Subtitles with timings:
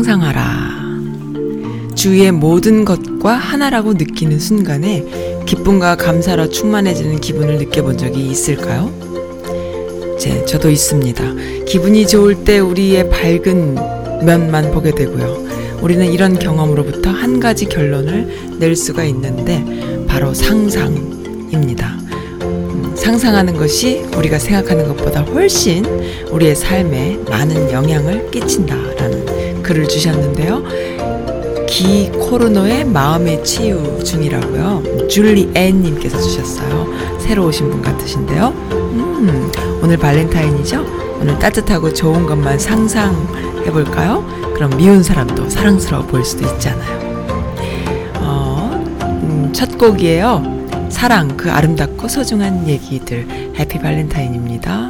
[0.00, 0.80] 상상하라.
[1.94, 5.04] 주위의 모든 것과 하나라고 느끼는 순간에
[5.44, 8.90] 기쁨과 감사로 충만해지는 기분을 느껴본 적이 있을까요?
[10.18, 11.22] 제, 저도 있습니다.
[11.66, 13.74] 기분이 좋을 때 우리의 밝은
[14.24, 15.46] 면만 보게 되고요.
[15.82, 19.64] 우리는 이런 경험으로부터 한 가지 결론을 낼 수가 있는데
[20.06, 21.98] 바로 상상입니다.
[22.42, 25.84] 음, 상상하는 것이 우리가 생각하는 것보다 훨씬
[26.30, 29.29] 우리의 삶에 많은 영향을 끼친다라는
[29.70, 30.64] 글을 주셨는데요.
[31.68, 35.06] 기 코르노의 마음의 치유 중이라고요.
[35.08, 36.88] 줄리 앤님께서 주셨어요.
[37.20, 38.48] 새로 오신 분 같으신데요.
[38.72, 40.84] 음, 오늘 발렌타인이죠?
[41.20, 44.26] 오늘 따뜻하고 좋은 것만 상상해볼까요?
[44.54, 46.98] 그럼 미운 사람도 사랑스러워 보일 수도 있잖아요.
[48.16, 50.88] 어, 음, 첫 곡이에요.
[50.88, 53.54] 사랑, 그 아름답고 소중한 얘기들.
[53.56, 54.89] 해피 발렌타인입니다.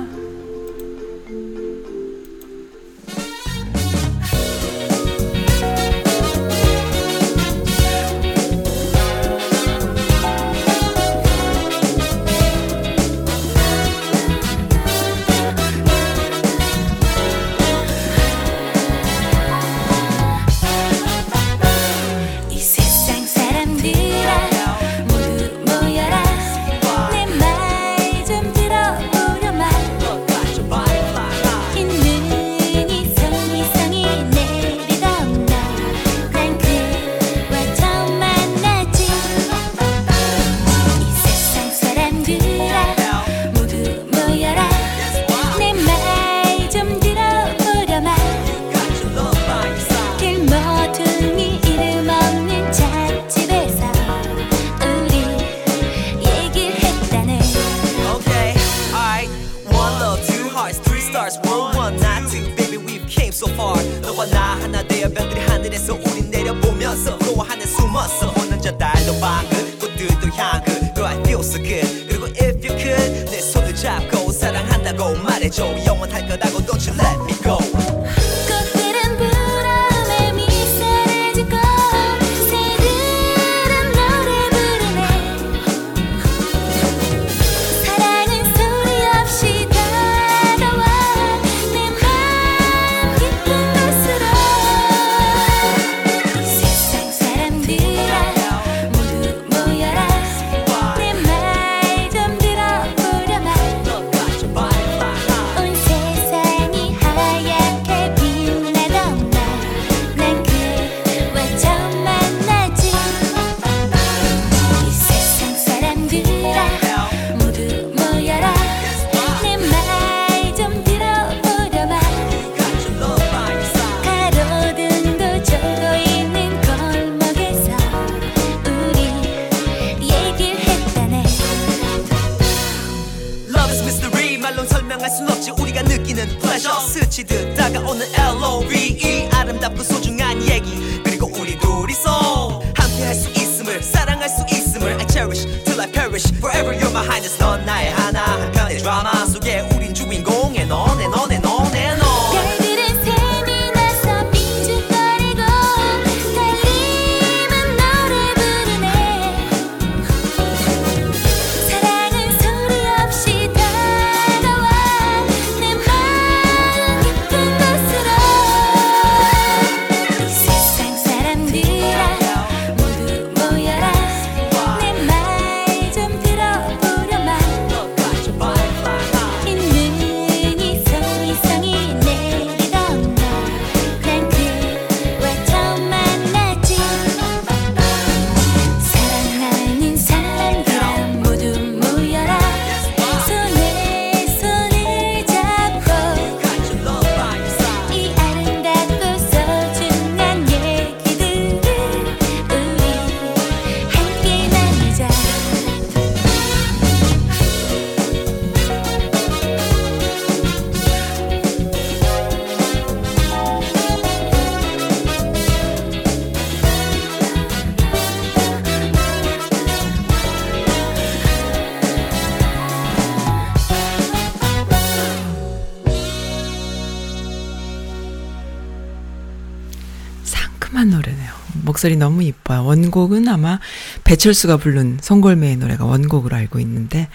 [231.81, 232.63] 목소리 너무 이뻐요.
[232.67, 233.59] 원곡은 아마
[234.05, 237.09] 배철수가 부른 송골매의 노래가 원곡으로 알고 있는데,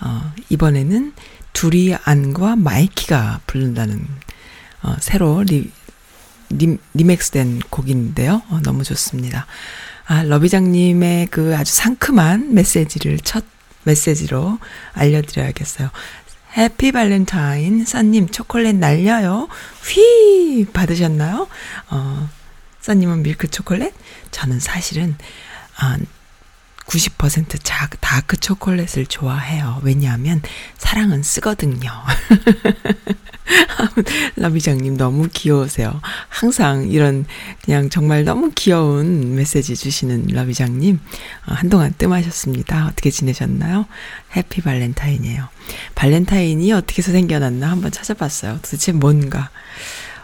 [0.00, 1.12] 어, 이번에는
[1.52, 4.06] 두리 안과 마이키가 부른다는,
[4.84, 5.72] 어, 새로 리,
[6.50, 8.42] 리, 리믹스된 곡인데요.
[8.48, 9.46] 어, 너무 좋습니다.
[10.06, 13.44] 아, 러비장님의 그 아주 상큼한 메시지를 첫
[13.82, 14.60] 메시지로
[14.92, 15.90] 알려드려야겠어요.
[16.56, 19.48] Happy Valentine, 싸님 초콜릿 날려요.
[19.84, 20.64] 휘!
[20.72, 21.48] 받으셨나요?
[21.90, 22.28] 어,
[22.82, 23.94] 싸님은 밀크 초콜릿?
[24.30, 25.16] 저는 사실은,
[25.76, 25.96] 아,
[26.86, 29.80] 90% 자, 다크 초콜릿을 좋아해요.
[29.82, 30.42] 왜냐하면
[30.78, 31.90] 사랑은 쓰거든요.
[34.36, 36.00] 라비장님 너무 귀여우세요.
[36.28, 37.24] 항상 이런
[37.64, 40.98] 그냥 정말 너무 귀여운 메시지 주시는 라비장님
[41.46, 42.86] 어, 한동안 뜸하셨습니다.
[42.86, 43.86] 어떻게 지내셨나요?
[44.36, 45.48] Happy Valentine이에요.
[45.94, 48.58] 발렌타인이 어떻게 해서 생겨났나 한번 찾아봤어요.
[48.62, 49.50] 도대체 뭔가.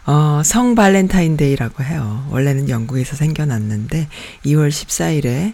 [0.09, 2.27] 어, 성 발렌타인데이라고 해요.
[2.31, 4.09] 원래는 영국에서 생겨났는데
[4.47, 5.53] 2월 14일에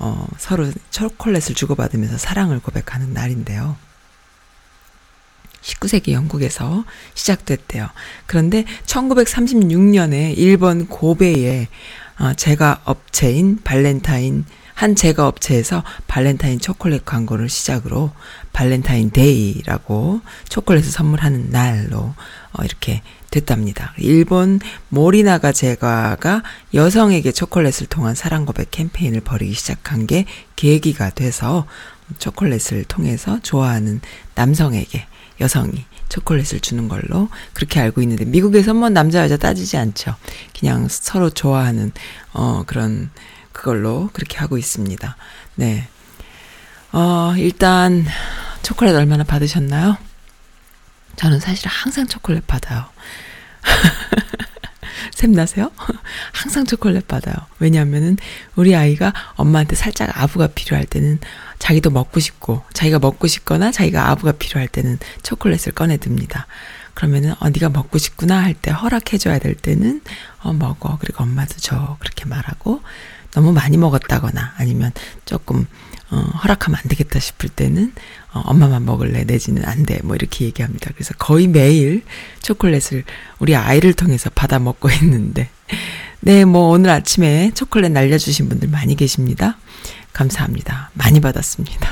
[0.00, 3.76] 어, 서로 초콜릿을 주고받으면서 사랑을 고백하는 날인데요.
[5.60, 6.84] 19세기 영국에서
[7.14, 7.88] 시작됐대요.
[8.26, 11.68] 그런데 1936년에 일본 고베에
[12.18, 18.10] 어, 제과 업체인 발렌타인 한 제과 업체에서 발렌타인 초콜릿 광고를 시작으로
[18.52, 22.14] 발렌타인 데이라고 초콜릿을 선물하는 날로
[22.52, 23.94] 어, 이렇게 됐답니다.
[23.96, 26.42] 일본 모리나가 제과가
[26.74, 30.26] 여성에게 초콜릿을 통한 사랑 고백 캠페인을 벌이기 시작한 게
[30.56, 31.66] 계기가 돼서
[32.18, 34.00] 초콜릿을 통해서 좋아하는
[34.34, 35.06] 남성에게
[35.40, 40.14] 여성이 초콜릿을 주는 걸로 그렇게 알고 있는데 미국에서 뭐 남자 여자 따지지 않죠.
[40.58, 41.90] 그냥 서로 좋아하는
[42.34, 43.10] 어 그런
[43.52, 45.16] 그걸로 그렇게 하고 있습니다.
[45.56, 45.88] 네.
[46.92, 48.04] 어 일단
[48.62, 49.96] 초콜릿 얼마나 받으셨나요?
[51.16, 52.86] 저는 사실 항상 초콜릿 받아요.
[55.14, 55.70] 샘나세요?
[56.32, 57.34] 항상 초콜릿 받아요.
[57.58, 58.16] 왜냐하면은
[58.56, 61.18] 우리 아이가 엄마한테 살짝 아부가 필요할 때는
[61.58, 66.46] 자기도 먹고 싶고 자기가 먹고 싶거나 자기가 아부가 필요할 때는 초콜릿을 꺼내 듭니다.
[66.94, 70.02] 그러면은 어 네가 먹고 싶구나 할 때 허락해 줘야 될 때는
[70.40, 70.98] 어 먹어.
[71.00, 71.96] 그리고 엄마도 줘.
[72.00, 72.82] 그렇게 말하고
[73.34, 74.92] 너무 많이 먹었다거나 아니면
[75.24, 75.66] 조금
[76.10, 77.92] 어, 허락하면 안 되겠다 싶을 때는
[78.32, 79.98] 어, 엄마만 먹을래 내지는 안 돼.
[80.04, 80.90] 뭐 이렇게 얘기합니다.
[80.94, 82.02] 그래서 거의 매일
[82.42, 83.04] 초콜릿을
[83.38, 85.48] 우리 아이를 통해서 받아 먹고 있는데
[86.20, 89.56] 네, 뭐 오늘 아침에 초콜릿 날려주신 분들 많이 계십니다.
[90.12, 90.90] 감사합니다.
[90.92, 91.88] 많이 받았습니다.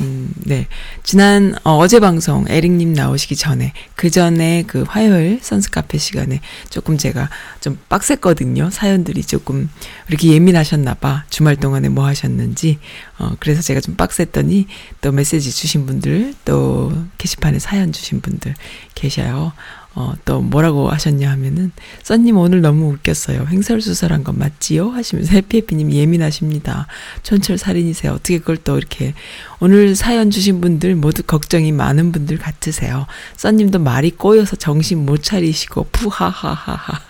[0.00, 0.66] 음, 네.
[1.02, 6.96] 지난, 어, 어제 방송, 에릭님 나오시기 전에, 그 전에 그 화요일 선스 카페 시간에 조금
[6.96, 7.28] 제가
[7.60, 8.70] 좀 빡셌거든요.
[8.70, 9.68] 사연들이 조금
[10.08, 11.24] 이렇게 예민하셨나봐.
[11.28, 12.78] 주말 동안에 뭐 하셨는지.
[13.18, 14.66] 어, 그래서 제가 좀 빡셌더니
[15.00, 18.54] 또 메시지 주신 분들, 또 게시판에 사연 주신 분들
[18.94, 19.52] 계셔요.
[19.94, 21.70] 어, 또 뭐라고 하셨냐 하면은,
[22.02, 23.46] 써님 오늘 너무 웃겼어요.
[23.50, 24.90] 횡설수설한 건 맞지요?
[24.90, 26.86] 하시면서 해피해피님 예민하십니다.
[27.22, 28.12] 촌철살인이세요.
[28.12, 29.12] 어떻게 그걸 또 이렇게,
[29.60, 33.06] 오늘 사연 주신 분들 모두 걱정이 많은 분들 같으세요.
[33.36, 37.00] 써님도 말이 꼬여서 정신 못 차리시고, 푸하하하하.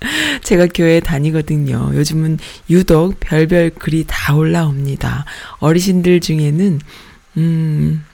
[0.44, 1.90] 제가 교회 다니거든요.
[1.94, 2.38] 요즘은
[2.70, 5.24] 유독 별별 글이 다 올라옵니다.
[5.58, 6.80] 어르신들 중에는,
[7.36, 8.04] 음,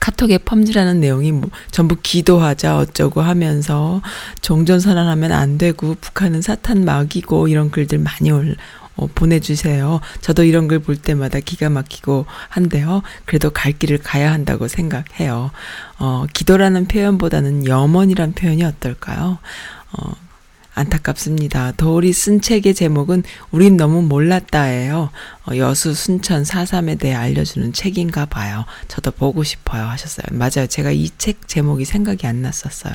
[0.00, 4.02] 카톡에 펌지라는 내용이 뭐 전부 기도하자 어쩌고 하면서
[4.42, 8.56] 종전 선언하면 안 되고 북한은 사탄 막이고 이런 글들 많이 올,
[8.96, 10.00] 어, 보내주세요.
[10.20, 13.02] 저도 이런 글 볼 때마다 기가 막히고 한데요.
[13.24, 15.50] 그래도 갈 길을 가야 한다고 생각해요.
[15.98, 19.38] 어, 기도라는 표현보다는 염원이란 표현이 어떨까요?
[19.92, 20.12] 어,
[20.76, 21.72] 안타깝습니다.
[21.72, 25.10] 도울이 쓴 책의 제목은 우린 너무 몰랐다예요.
[25.48, 28.66] 어, 여수 순천 4.3에 대해 알려주는 책인가 봐요.
[28.86, 30.26] 저도 보고 싶어요 하셨어요.
[30.32, 30.66] 맞아요.
[30.68, 32.94] 제가 이 책 제목이 생각이 안 났었어요.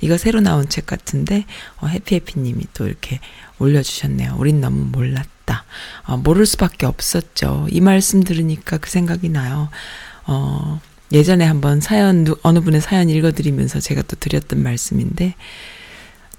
[0.00, 1.44] 이거 새로 나온 책 같은데
[1.80, 3.20] 어, 해피해피님이 또 이렇게
[3.60, 4.34] 올려주셨네요.
[4.38, 5.64] 우린 너무 몰랐다.
[6.06, 7.68] 어, 모를 수밖에 없었죠.
[7.70, 9.68] 이 말씀 들으니까 그 생각이 나요.
[10.26, 10.80] 어,
[11.12, 15.34] 예전에 한번 사연, 어느 분의 사연 읽어드리면서 제가 또 드렸던 말씀인데,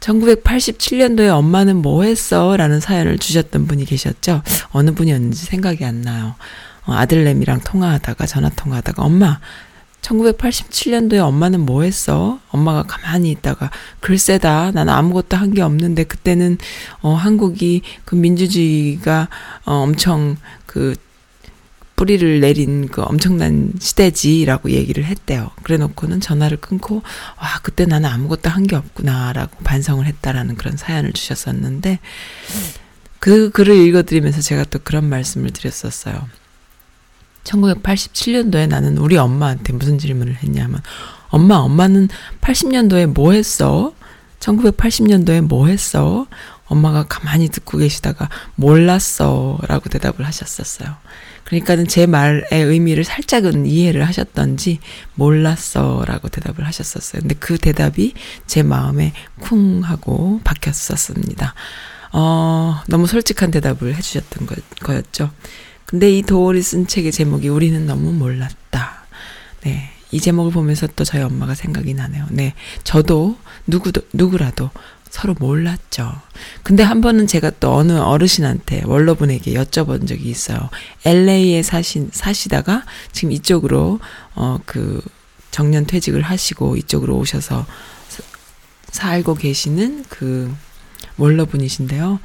[0.04, 2.58] 1987년도에 엄마는 뭐 했어?
[2.58, 4.42] 라는 사연을 주셨던 분이 계셨죠?
[4.72, 6.36] 어느 분이었는지 생각이 안 나요.
[6.86, 9.40] 어, 아들내미랑 통화하다가, 전화 통화하다가, 엄마,
[10.02, 12.40] 1987년도에 엄마는 뭐 했어?
[12.50, 16.58] 엄마가 가만히 있다가, 글쎄다, 난 아무것도 한 게 없는데, 그때는,
[17.02, 19.30] 어, 한국이 그 민주주의가,
[19.66, 20.96] 어, 엄청 그
[21.96, 25.52] 뿌리를 내린 그 엄청난 시대지라고 얘기를 했대요.
[25.64, 27.04] 그래 놓고는 전화를 끊고,
[27.38, 32.00] 와, 그때 나는 아무것도 한 게 없구나라고 반성을 했다라는 그런 사연을 주셨었는데,
[33.20, 36.28] 그 글을 읽어드리면서 제가 또 그런 말씀을 드렸었어요.
[37.44, 40.82] 1987년도에 나는 우리 엄마한테 무슨 질문을 했냐면,
[41.30, 42.10] 엄마, 엄마는
[42.42, 43.94] 80년도에 뭐 했어?
[44.40, 46.28] 1980년도에 뭐 했어?
[46.66, 50.96] 엄마가 가만히 듣고 계시다가 몰랐어 라고 대답을 하셨었어요.
[51.46, 54.80] 그러니까는 제 말의 의미를 살짝은 이해를 하셨던지
[55.16, 57.22] 몰랐어 라고 대답을 하셨었어요.
[57.22, 58.14] 근데 그 대답이
[58.48, 61.54] 제 마음에 쿵 하고 박혔었습니다.
[62.14, 65.32] 어, 너무 솔직한 대답을 해주셨던 거, 거였죠.
[65.86, 69.06] 근데 이 도월이 쓴 책의 제목이 우리는 너무 몰랐다.
[69.62, 69.90] 네.
[70.12, 72.28] 이 제목을 보면서 또 저희 엄마가 생각이 나네요.
[72.30, 72.54] 네.
[72.84, 74.70] 저도 누구도, 누구라도
[75.13, 76.12] 서로 몰랐죠.
[76.63, 80.72] 근데 한 번은 제가 또 어느 어르신한테 원로분에게 여쭤본 적이 있어요.
[81.05, 84.00] LA에 사신 사시다가 지금 이쪽으로
[84.34, 85.03] 어 그
[85.51, 87.63] 정년 퇴직을 하시고 이쪽으로 오셔서
[88.89, 90.51] 살고 계시는 그
[91.17, 92.20] 원로분이신데요.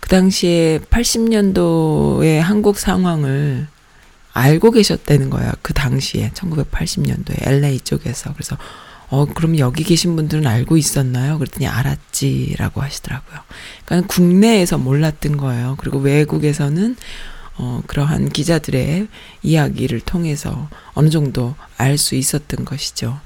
[0.00, 3.68] 그 당시에 80년도의 한국 상황을
[4.32, 5.52] 알고 계셨다는 거예요.
[5.60, 8.56] 그 당시에 1980년도에 LA 쪽에서 그래서
[9.10, 11.38] 어, 그럼 여기 계신 분들은 알고 있었나요?
[11.38, 13.40] 그랬더니 알았지라고 하시더라고요.
[13.84, 15.74] 그러니까 국내에서 몰랐던 거예요.
[15.78, 16.96] 그리고 외국에서는
[17.56, 19.08] 어, 그러한 기자들의
[19.42, 23.18] 이야기를 통해서 어느 정도 알 수 있었던 것이죠.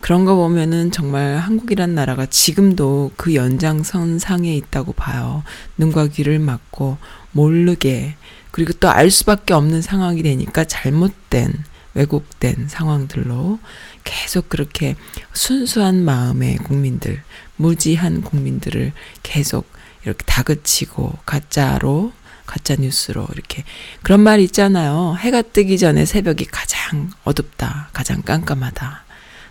[0.00, 5.42] 그런 거 보면은 정말 한국이란 나라가 지금도 그 연장선 상에 있다고 봐요.
[5.78, 6.98] 눈과 귀를 막고
[7.32, 8.16] 모르게
[8.50, 11.54] 그리고 또 알 수밖에 없는 상황이 되니까 잘못된
[11.94, 13.58] 왜곡된 상황들로
[14.04, 14.96] 계속 그렇게
[15.32, 17.22] 순수한 마음의 국민들,
[17.56, 18.92] 무지한 국민들을
[19.22, 19.70] 계속
[20.04, 22.12] 이렇게 다그치고 가짜로
[22.46, 23.64] 가짜 뉴스로 이렇게
[24.02, 25.16] 그런 말 있잖아요.
[25.18, 27.90] 해가 뜨기 전에 새벽이 가장 어둡다.
[27.92, 29.04] 가장 깜깜하다.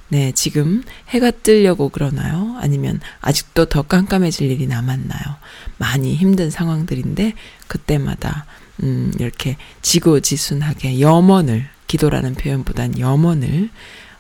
[0.09, 2.57] 네, 지금 해가 뜨려고 그러나요?
[2.59, 5.37] 아니면 아직도 더 깜깜해질 일이 남았나요?
[5.77, 7.33] 많이 힘든 상황들인데
[7.67, 8.45] 그때마다
[8.83, 13.69] 음 이렇게 지고지순하게 염원을 기도라는 표현보단 염원을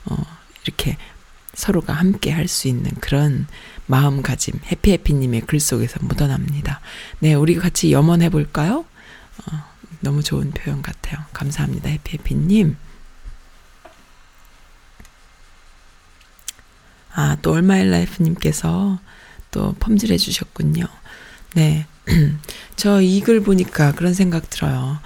[0.05, 0.15] 어,
[0.65, 0.97] 이렇게
[1.53, 3.47] 서로가 함께 할 수 있는 그런
[3.87, 6.79] 마음가짐, 해피해피님의 글 속에서 묻어납니다.
[7.19, 8.85] 네, 우리 같이 염원해 볼까요?
[9.47, 9.63] 어,
[9.99, 11.23] 너무 좋은 표현 같아요.
[11.33, 12.77] 감사합니다, 해피해피님.
[17.13, 18.99] 아, 또 얼마일라이프님께서
[19.51, 20.85] 또 펌질해 주셨군요.
[21.55, 21.85] 네.
[22.77, 24.99] 저 이 글 보니까 그런 생각 들어요.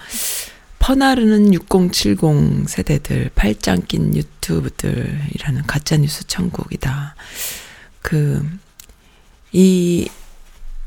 [0.86, 7.15] 퍼나르는 6070 세대들, 팔짱 낀 유튜브들이라는 가짜뉴스 천국이다.
[8.04, 8.48] 그,
[9.51, 10.08] 이,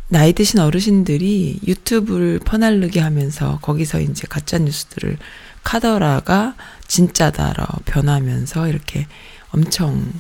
[0.07, 5.19] 나이 드신 어르신들이 유튜브를 퍼날르게 하면서 거기서 이제 가짜뉴스들을
[5.64, 6.55] 카더라가
[6.87, 9.09] 진짜다로 변하면서 이렇게
[9.50, 10.12] 엄청,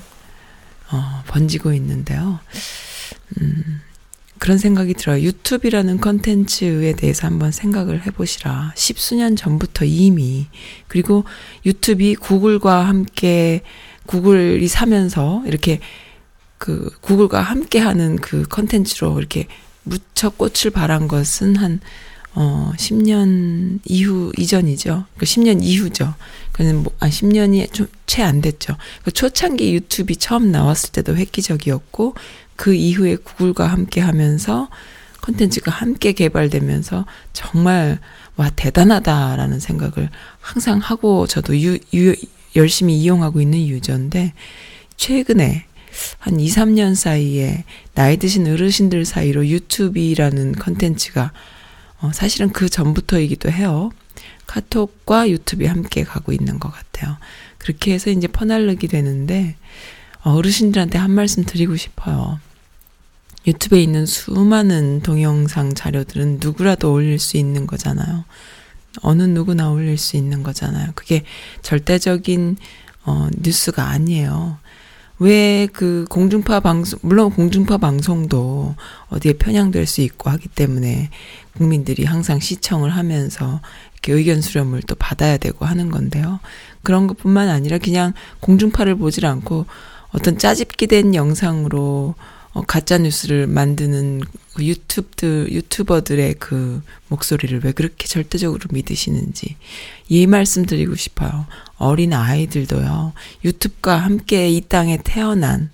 [0.90, 2.40] 어, 번지고 있는데요.
[3.40, 3.80] 음,
[4.38, 5.22] 그런 생각이 들어요.
[5.22, 8.72] 유튜브라는 컨텐츠에 대해서 한번 생각을 해보시라.
[8.76, 10.46] 십수년 전부터 이미,
[10.86, 11.24] 그리고
[11.66, 13.62] 유튜브이 구글과 함께,
[14.06, 15.80] 구글이 사면서 이렇게
[16.58, 19.46] 그 구글과 함께 하는 그 컨텐츠로 이렇게
[19.84, 21.80] 무척 꽃을 발한 것은 한,
[22.34, 25.06] 어, 10년 이후, 이전이죠.
[25.16, 26.14] 그 10년 이후죠.
[26.52, 28.76] 그는 뭐, 아, 10년이 좀 채 안 됐죠.
[29.04, 32.14] 그 초창기 유튜브 처음 나왔을 때도 획기적이었고,
[32.58, 34.68] 그 이후에 구글과 함께 하면서
[35.20, 38.00] 컨텐츠가 함께 개발되면서 정말
[38.36, 40.10] 와 대단하다라는 생각을
[40.40, 42.16] 항상 하고 저도 유, 유
[42.56, 44.32] 열심히 이용하고 있는 유저인데
[44.96, 45.66] 최근에
[46.18, 51.32] 한 2, 3년 사이에 나이 드신 어르신들 사이로 유튜브라는 컨텐츠가
[52.00, 53.90] 어, 사실은 그 전부터이기도 해요.
[54.46, 57.16] 카톡과 유튜브 함께 가고 있는 것 같아요.
[57.58, 59.54] 그렇게 해서 이제 퍼날르기 되는데
[60.22, 62.40] 어르신들한테 한 말씀 드리고 싶어요.
[63.48, 68.24] 유튜브에 있는 수많은 동영상 자료들은 누구라도 올릴 수 있는 거잖아요.
[69.02, 70.92] 어느 누구나 올릴 수 있는 거잖아요.
[70.94, 71.22] 그게
[71.62, 72.56] 절대적인
[73.04, 74.58] 어, 뉴스가 아니에요.
[75.18, 78.74] 왜 그 공중파 방송, 물론 공중파 방송도
[79.08, 81.10] 어디에 편향될 수 있고 하기 때문에
[81.56, 83.60] 국민들이 항상 시청을 하면서
[83.94, 86.38] 이렇게 의견 수렴을 또 받아야 되고 하는 건데요.
[86.82, 89.66] 그런 것 뿐만 아니라 그냥 공중파를 보질 않고
[90.10, 92.14] 어떤 짜집기 된 영상으로
[92.58, 94.20] 어, 가짜 뉴스를 만드는
[94.54, 99.56] 그 유튜브들 유튜버들의 그 목소리를 왜 그렇게 절대적으로 믿으시는지
[100.08, 101.46] 이 말씀 드리고 싶어요.
[101.76, 103.12] 어린 아이들도요.
[103.44, 105.70] 유튜브가 함께 이 땅에 태어난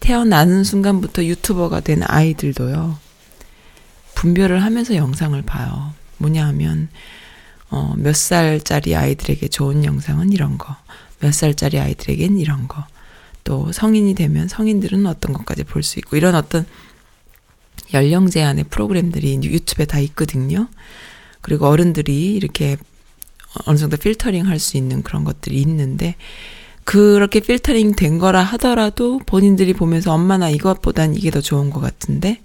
[0.00, 2.98] 태어나는 순간부터 유튜버가 된 아이들도요.
[4.14, 5.92] 분별을 하면서 영상을 봐요.
[6.16, 6.88] 뭐냐 하면
[7.68, 10.74] 어, 몇 살짜리 아이들에게 좋은 영상은 이런 거,
[11.20, 12.86] 몇 살짜리 아이들에겐 이런 거,
[13.44, 16.66] 또 성인이 되면 성인들은 어떤 것까지 볼 수 있고 이런 어떤
[17.92, 20.68] 연령 제한의 프로그램들이 유튜브에 다 있거든요.
[21.40, 22.76] 그리고 어른들이 이렇게
[23.66, 26.16] 어느 정도 필터링 할 수 있는 그런 것들이 있는데
[26.84, 32.40] 그렇게 필터링 된 거라 하더라도 본인들이 보면서 엄마 나 이것보단 이게 더 좋은 것 같은데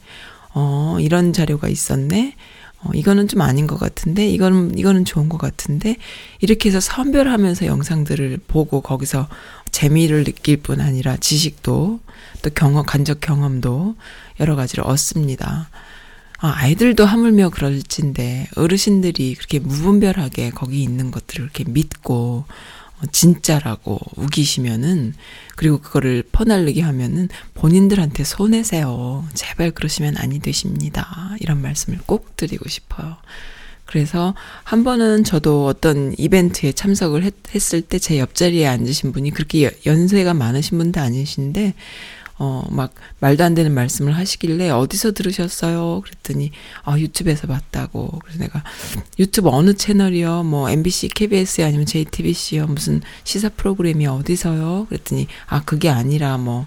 [0.53, 2.35] 어, 이런 자료가 있었네.
[2.81, 5.97] 어, 이거는 좀 아닌 것 같은데, 이거는, 이거는 좋은 것 같은데,
[6.39, 9.27] 이렇게 해서 선별하면서 영상들을 보고 거기서
[9.71, 11.99] 재미를 느낄 뿐 아니라 지식도,
[12.41, 13.95] 또 경험, 간접 경험도
[14.39, 15.69] 여러 가지를 얻습니다.
[16.39, 22.45] 아, 아이들도 하물며 그럴진데, 어르신들이 그렇게 무분별하게 거기 있는 것들을 이렇게 믿고,
[23.01, 25.13] 어, 진짜라고 우기시면은
[25.55, 29.25] 그리고 그거를 퍼날르게 하면은 본인들한테 손해세요.
[29.33, 31.35] 제발 그러시면 아니 되십니다.
[31.39, 33.17] 이런 말씀을 꼭 드리고 싶어요.
[33.89, 37.33] 그래서 한 번은 저도 어떤 이벤트에 참석을 했,
[37.73, 41.73] 을 때 제 옆자리에 앉으신 분이 그렇게 연세가 많으신 분도 아니신데
[42.41, 45.99] 어, 막, 말도 안 되는 말씀을 하시길래, 어디서 들으셨어요?
[46.05, 46.51] 그랬더니,
[46.85, 48.17] 아, 유튜브에서 봤다고.
[48.23, 48.63] 그래서 내가,
[49.19, 50.43] 유튜브 어느 채널이요?
[50.43, 51.65] 뭐, MBC, KBS요?
[51.67, 52.67] 아니면 JTBC요?
[52.67, 54.85] 무슨 시사 프로그램이 어디서요?
[54.87, 56.65] 그랬더니, 아, 그게 아니라, 뭐,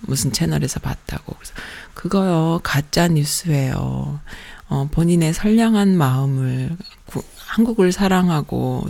[0.00, 1.32] 무슨 채널에서 봤다고.
[1.38, 1.54] 그래서,
[1.94, 4.20] 그거요, 가짜 뉴스예요.
[4.68, 8.88] 어, 본인의 선량한 마음을, 구, 한국을 사랑하고,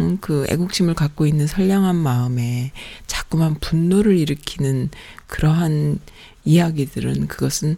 [0.00, 2.72] 음, 그 애국심을 갖고 있는 선량한 마음에
[3.06, 4.90] 자꾸만 분노를 일으키는
[5.26, 5.98] 그러한
[6.44, 7.76] 이야기들은 그것은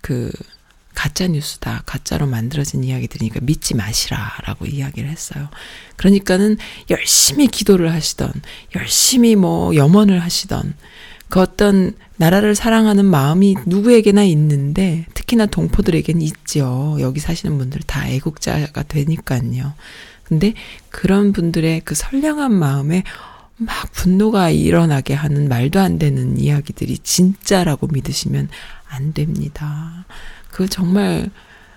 [0.00, 0.30] 그
[0.94, 1.82] 가짜 뉴스다.
[1.86, 5.48] 가짜로 만들어진 이야기들이니까 믿지 마시라라고 이야기를 했어요.
[5.96, 6.56] 그러니까는
[6.90, 8.32] 열심히 기도를 하시던
[8.76, 10.74] 열심히 뭐 염원을 하시던
[11.28, 16.96] 그 어떤 나라를 사랑하는 마음이 누구에게나 있는데 특히나 동포들에게는 있죠.
[17.00, 19.74] 여기 사시는 분들 다 애국자가 되니까요.
[20.22, 20.54] 근데
[20.90, 23.02] 그런 분들의 그 선량한 마음에
[23.56, 28.48] 막 분노가 일어나게 하는 말도 안 되는 이야기들이 진짜라고 믿으시면
[28.88, 30.06] 안 됩니다.
[30.50, 31.30] 그 정말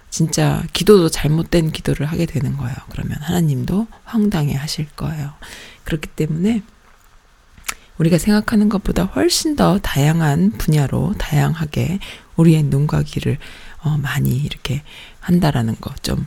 [0.10, 2.76] 진짜 기도도 잘못된 기도를 하게 되는 거예요.
[2.89, 5.32] 그러면 하나님도 황당해 하실 거예요.
[5.84, 6.63] 그렇기 때문에
[7.98, 12.00] 우리가 생각하는 것보다 훨씬 더 다양한 분야로 다양하게
[12.36, 13.38] 우리의 눈과 귀를
[13.82, 14.84] 어, 많이 이렇게
[15.20, 16.26] 한다라는 거 좀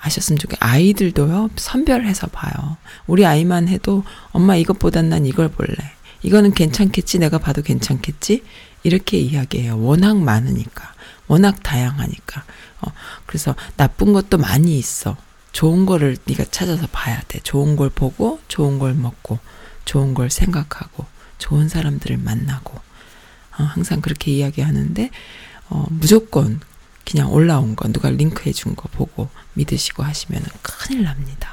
[0.00, 2.76] 아셨으면 좋겠 아이들도요, 선별해서 봐요.
[3.06, 4.02] 우리 아이만 해도
[4.32, 5.76] 엄마 이것보단 난 이걸 볼래.
[6.22, 7.18] 이거는 괜찮겠지?
[7.18, 8.42] 내가 봐도 괜찮겠지?
[8.82, 9.78] 이렇게 이야기해요.
[9.80, 10.94] 워낙 많으니까.
[11.28, 12.44] 워낙 다양하니까.
[12.80, 12.92] 어,
[13.26, 15.16] 그래서 나쁜 것도 많이 있어.
[15.52, 17.40] 좋은 거를 네가 찾아서 봐야 돼.
[17.42, 19.38] 좋은 걸 보고, 좋은 걸 먹고,
[19.84, 21.04] 좋은 걸 생각하고,
[21.40, 22.74] 좋은 사람들을 만나고.
[23.58, 25.10] 어, 항상 그렇게 이야기하는데,
[25.70, 26.60] 어, 무조건
[27.04, 31.50] 그냥 올라온 거 누가 링크해 준 거 보고 믿으시고 하시면 큰일 납니다.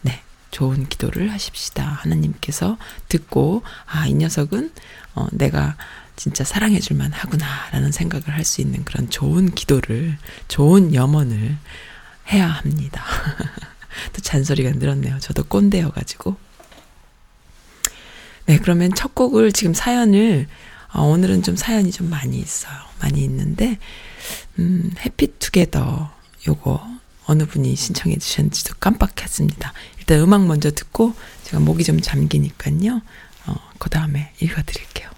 [0.00, 0.22] 네.
[0.50, 1.84] 좋은 기도를 하십시다.
[1.86, 2.76] 하나님께서
[3.08, 4.72] 듣고 아, 이 녀석은
[5.14, 5.76] 어, 내가
[6.16, 11.56] 진짜 사랑해 줄 만하구나라는 생각을 할 수 있는 그런 좋은 기도를 좋은 염원을
[12.32, 13.04] 해야 합니다.
[14.12, 15.18] 또 잔소리가 늘었네요.
[15.20, 16.36] 저도 꼰대여 가지고.
[18.46, 20.46] 네, 그러면 첫 곡을 지금 사연을
[20.92, 22.74] 어, 오늘은 좀 사연이 좀 많이 있어요.
[23.00, 23.78] 많이 있는데
[24.58, 26.10] 음, 해피투게더
[26.48, 26.86] 요거
[27.26, 29.72] 어느 분이 신청해 주셨는지도 깜빡했습니다.
[29.98, 33.00] 일단 음악 먼저 듣고 제가 목이 좀 잠기니까요.
[33.46, 35.10] 어, 그 다음에 읽어드릴게요.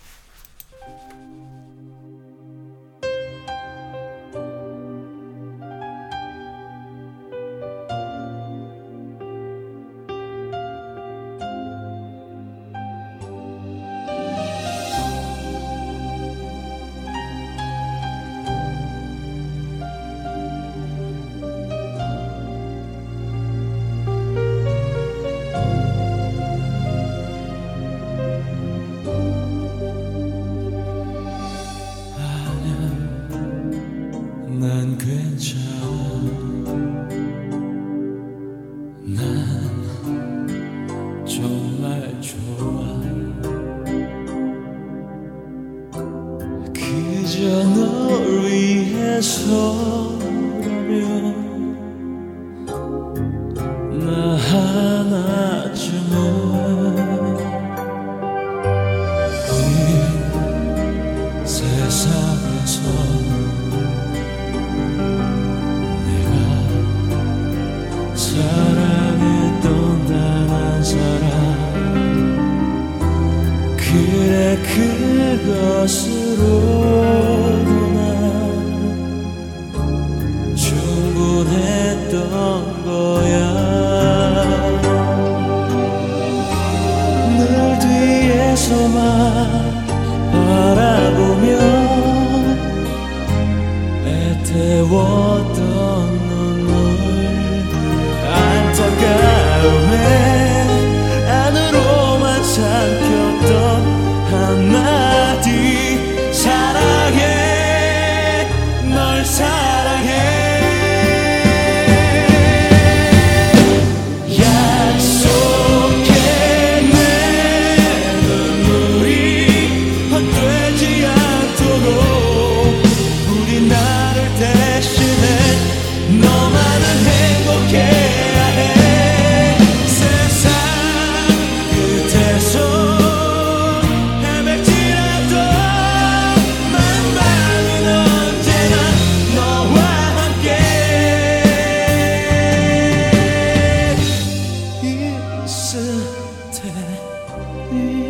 [147.74, 148.03] you.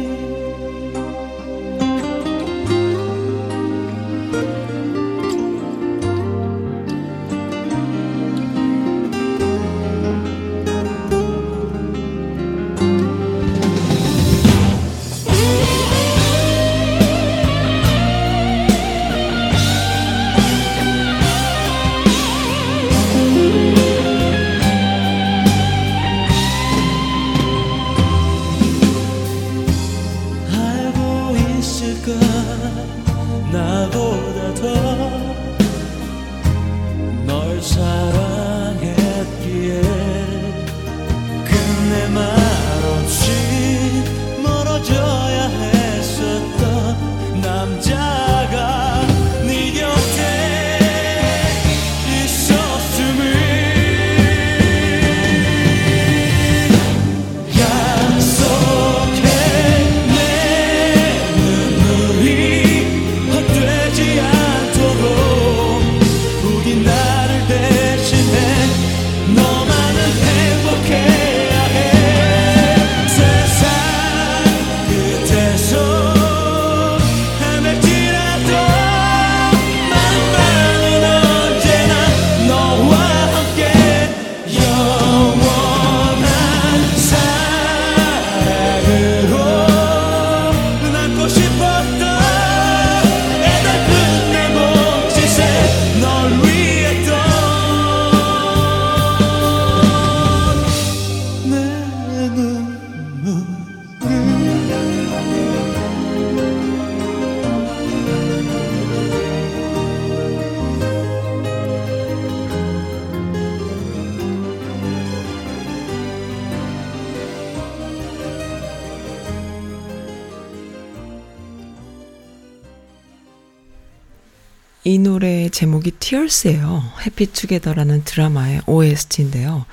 [126.35, 126.83] 제목이 Tears예요.
[127.07, 129.64] 해피 투게더라는 드라마의 OST인데요.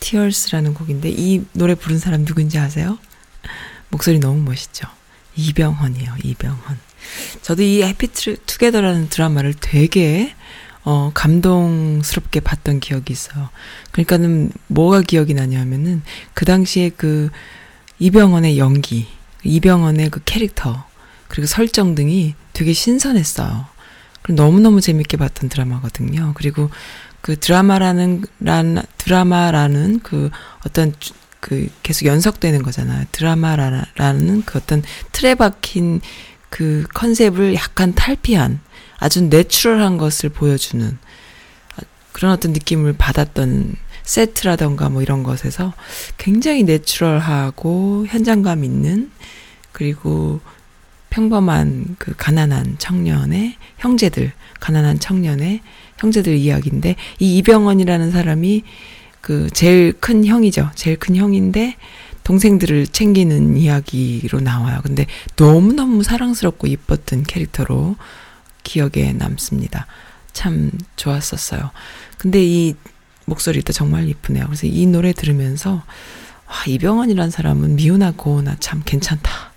[0.00, 2.98] Tears라는 곡인데 이 노래 부른 사람 누군지 아세요?
[3.88, 4.86] 목소리 너무 멋있죠.
[5.36, 6.14] 이병헌이에요.
[6.22, 6.78] 이병헌.
[7.42, 10.34] 저도 이 해피 투게더라는 드라마를 되게
[10.84, 13.48] 어, 감동스럽게 봤던 기억이 있어요.
[13.90, 16.02] 그러니까는 뭐가 기억이 나냐면은
[16.34, 17.30] 그 당시에 그
[17.98, 19.06] 이병헌의 연기,
[19.44, 20.86] 이병헌의 그 캐릭터,
[21.28, 23.66] 그리고 설정 등이 되게 신선했어요.
[24.28, 26.32] 너무너무 재밌게 봤던 드라마거든요.
[26.34, 26.70] 그리고
[27.20, 30.30] 그 드라마라는 란 드라마라는 그
[30.66, 30.92] 어떤
[31.40, 33.06] 그 계속 연속되는 거잖아요.
[33.12, 36.00] 드라마라는 그 어떤 틀에 박힌
[36.50, 38.60] 그 컨셉을 약간 탈피한
[38.98, 40.98] 아주 내추럴한 것을 보여주는
[42.12, 45.72] 그런 어떤 느낌을 받았던 세트라던가 뭐 이런 것에서
[46.18, 49.10] 굉장히 내추럴하고 현장감 있는
[49.72, 50.40] 그리고
[51.10, 55.60] 평범한 그 가난한 청년의 형제들, 가난한 청년의
[55.98, 58.62] 형제들 이야기인데 이 이병헌이라는 사람이
[59.20, 60.70] 그 제일 큰 형이죠.
[60.74, 61.76] 제일 큰 형인데
[62.24, 64.80] 동생들을 챙기는 이야기로 나와요.
[64.82, 67.96] 근데 너무너무 사랑스럽고 이뻤던 캐릭터로
[68.62, 69.86] 기억에 남습니다.
[70.32, 71.70] 참 좋았었어요.
[72.18, 72.74] 근데 이
[73.24, 74.46] 목소리도 정말 이쁘네요.
[74.46, 75.82] 그래서 이 노래 들으면서
[76.46, 79.49] 와, 이병헌이란 사람은 미우나 고우나 참 괜찮다.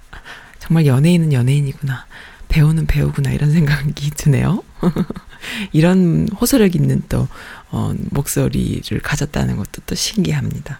[0.74, 2.08] 정말 연예인은 연예인이구나.
[2.50, 3.30] 배우는 배우구나.
[3.30, 4.64] 이런 생각이 드네요.
[5.72, 7.28] 이런 호소력 있는 또,
[7.70, 10.80] 어, 목소리를 가졌다는 것도 또 신기합니다.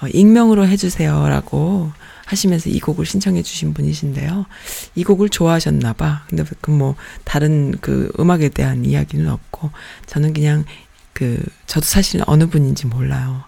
[0.00, 1.92] 어, 익명으로 해주세요라고
[2.26, 4.46] 하시면서 이 곡을 신청해 주신 분이신데요.
[4.96, 6.24] 이 곡을 좋아하셨나봐.
[6.28, 9.70] 근데 그 뭐, 다른 그 음악에 대한 이야기는 없고,
[10.06, 10.64] 저는 그냥
[11.12, 13.44] 그, 저도 사실 어느 분인지 몰라요.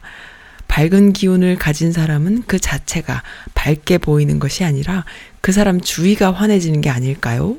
[0.76, 3.22] 밝은 기운을 가진 사람은 그 자체가
[3.54, 5.06] 밝게 보이는 것이 아니라
[5.40, 7.56] 그 사람 주위가 환해지는 게 아닐까요?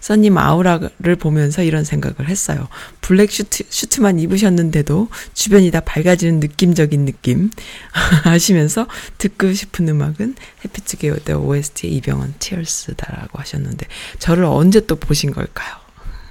[0.00, 2.68] 써님 아우라를 보면서 이런 생각을 했어요.
[3.00, 7.50] 블랙 슈트, 슈트만 입으셨는데도 주변이 다 밝아지는 느낌적인 느낌
[8.22, 8.86] 하시면서
[9.18, 13.88] 듣고 싶은 음악은 해피투게더 OST의 이병헌 Tears다라고 하셨는데
[14.20, 15.74] 저를 언제 또 보신 걸까요?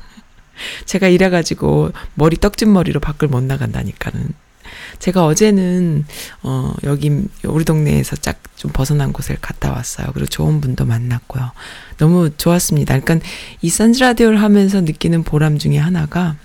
[0.88, 4.49] 제가 이래가지고 머리 떡진 머리로 밖을 못 나간다니까는.
[5.00, 6.06] 제가 어제는
[6.44, 10.08] 어 여기 우리 동네에서 짝 좀 벗어난 곳을 갔다 왔어요.
[10.14, 11.52] 그리고 좋은 분도 만났고요.
[11.98, 13.00] 너무 좋았습니다.
[13.00, 13.26] 그러니까
[13.62, 16.36] 이 선즈 라디오를 하면서 느끼는 보람 중에 하나가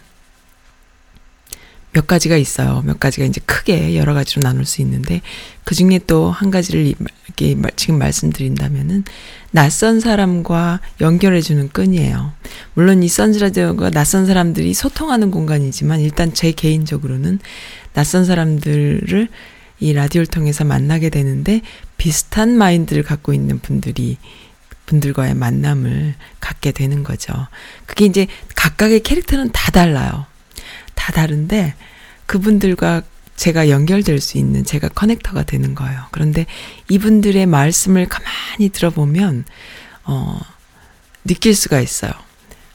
[1.95, 2.83] 몇 가지가 있어요.
[2.85, 5.23] 몇 가지가 이제 크게 여러 가지로 나눌 수 있는데
[5.65, 6.95] 그 중에 또 한 가지를
[7.27, 9.05] 이렇게 지금 말씀드린다면은
[9.53, 12.33] 낯선 사람과 연결해 주는 끈이에요.
[12.75, 17.39] 물론 이 선즈라디오가 낯선 사람들이 소통하는 공간이지만 일단 제 개인적으로는
[17.93, 19.29] 낯선 사람들을
[19.81, 21.61] 이 라디오를 통해서 만나게 되는데
[21.97, 24.19] 비슷한 마인드를 갖고 있는 분들이
[24.87, 27.33] 분들과의 만남을 갖게 되는 거죠.
[27.87, 30.27] 그게 이제 각각의 캐릭터는 다 달라요.
[30.95, 31.75] 다 다른데
[32.27, 33.03] 그분들과
[33.37, 36.05] 제가 연결될 수 있는 제가 커넥터가 되는 거예요.
[36.13, 36.47] 그런데
[36.89, 39.45] 이분들의 말씀을 가만히 들어보면
[40.05, 40.41] 어
[41.25, 42.13] 느낄 수가 있어요.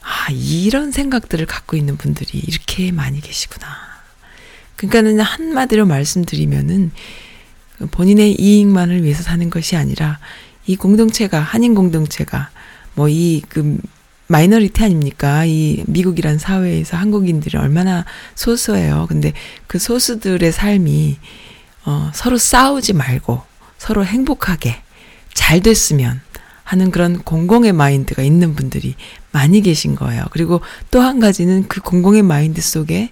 [0.02, 3.66] 아, 이런 생각들을 갖고 있는 분들이 이렇게 많이 계시구나.
[4.76, 6.90] 그러니까는 한마디로 말씀드리면은
[7.90, 10.18] 본인의 이익만을 위해서 사는 것이 아니라
[10.66, 12.50] 이 공동체가 한인 공동체가
[12.94, 13.78] 뭐 이 그
[14.30, 15.44] 마이너리티 아닙니까?
[15.44, 18.04] 이 미국이란 사회에서 한국인들이 얼마나
[18.36, 19.06] 소수예요.
[19.08, 19.32] 근데
[19.66, 21.18] 그 소수들의 삶이
[21.84, 23.42] 어, 서로 싸우지 말고
[23.76, 24.82] 서로 행복하게
[25.34, 26.20] 잘 됐으면
[26.62, 28.94] 하는 그런 공공의 마인드가 있는 분들이
[29.32, 30.24] 많이 계신 거예요.
[30.30, 30.60] 그리고
[30.92, 33.10] 또 한 가지는 그 공공의 마인드 속에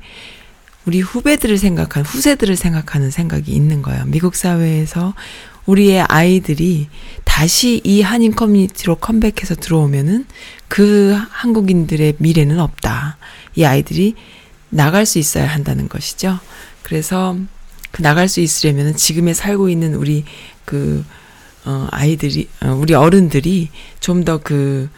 [0.87, 4.05] 우리 후배들을 생각한 후세들을 생각하는 생각이 있는 거예요.
[4.07, 5.15] 미국 사회에서
[5.69, 6.89] 우리의 아이들이
[7.25, 10.25] 다시 이 한인 커뮤니티로 컴백해서 들어오면은
[10.67, 13.19] 그 한국인들의 미래는 없다.
[13.55, 14.15] 이 아이들이
[14.71, 16.39] 나갈 수 있어야 한다는 것이죠.
[16.83, 17.37] 그래서
[17.91, 20.25] 그 나갈 수 있으려면 지금에 살고 있는 우리
[20.65, 21.05] 그,
[21.65, 23.69] 어, 아이들이, 어, 우리 어른들이
[24.01, 24.89] 좀 더 그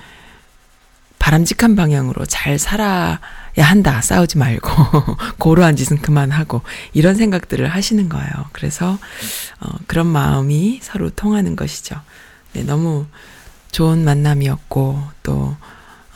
[1.18, 3.20] 바람직한 방향으로 잘 살아
[3.58, 4.00] 야 한다.
[4.00, 4.70] 싸우지 말고.
[5.38, 6.62] 고루한 짓은 그만하고.
[6.92, 8.30] 이런 생각들을 하시는 거예요.
[8.52, 8.98] 그래서,
[9.60, 12.00] 어, 그런 마음이 서로 통하는 것이죠.
[12.52, 13.06] 네, 너무
[13.72, 15.56] 좋은 만남이었고, 또,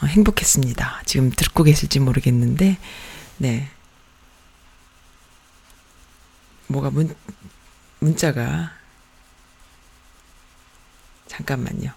[0.03, 1.03] 어, 행복했습니다.
[1.07, 2.79] 지금 듣고 계실지 모르겠는데,
[3.39, 3.69] 네.
[6.69, 7.15] 뭐가 문,
[7.99, 8.71] 문자가,
[11.27, 11.91] 잠깐만요.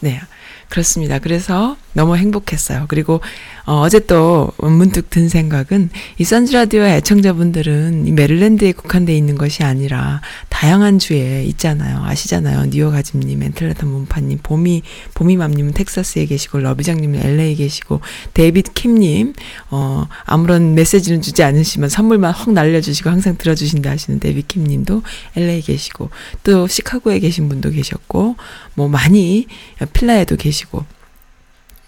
[0.00, 0.20] 네.
[0.68, 1.18] 그렇습니다.
[1.18, 2.86] 그래서 너무 행복했어요.
[2.88, 3.20] 그리고
[3.66, 10.20] 어, 어제 또 문득 든 생각은 이 선즈라디오 애청자분들은 이 메릴랜드에 국한돼 있는 것이 아니라
[10.50, 12.02] 다양한 주에 있잖아요.
[12.04, 12.66] 아시잖아요.
[12.66, 14.82] 뉴욕아짐님, 멘틀레타 문파님, 보미,
[15.14, 18.00] 보미맘님은 텍사스에 계시고, 러비장님은 LA에 계시고,
[18.34, 19.32] 데이빗 킴님,
[19.70, 25.02] 어, 아무런 메시지는 주지 않으시면 선물만 확 날려주시고 항상 들어주신다 하시는 데이빗 킴님도
[25.36, 26.10] LA에 계시고,
[26.42, 28.36] 또 시카고에 계신 분도 계셨고,
[28.74, 29.46] 뭐 많이
[29.94, 30.84] 필라에도 계시고,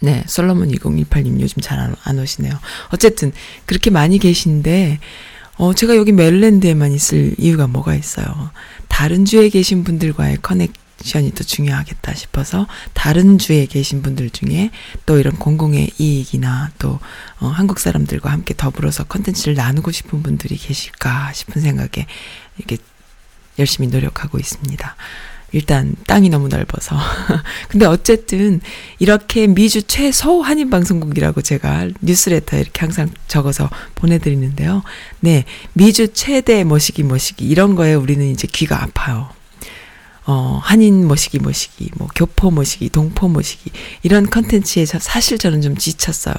[0.07, 2.57] 네, 솔로몬 2018님 요즘 잘안 오시네요.
[2.90, 3.33] 어쨌든,
[3.64, 5.01] 그렇게 많이 계신데,
[5.57, 8.53] 어, 제가 여기 메릴랜드에만 있을 이유가 뭐가 있어요.
[8.87, 14.71] 다른 주에 계신 분들과의 connection이 더 중요하겠다 싶어서 다른 주에 계신 분들 중에
[15.07, 17.01] 또 이런 공공의 이익이나 또
[17.40, 22.07] 어, 한국 사람들과 함께 더불어서 컨텐츠를 나누고 싶은 분들이 계실까 싶은 생각에
[22.59, 22.77] 이렇게
[23.59, 24.95] 열심히 노력하고 있습니다.
[25.57, 26.99] 일단 땅이 너무 넓어서.
[27.69, 28.61] 근데 어쨌든
[28.99, 34.83] 이렇게 미주 최소 한인 방송국이라고 제가 뉴스레터 이렇게 항상 적어서 보내드리는데요.
[35.21, 39.31] 네, 미주 최대 머시기 머시기 이런 거에 우리는 이제 귀가 아파요.
[40.27, 43.71] 어, 한인 모시기 모시기, 뭐, 교포 모시기, 동포 모시기,
[44.03, 46.35] 이런 컨텐츠에 서 사실 저는 좀 지쳤어요.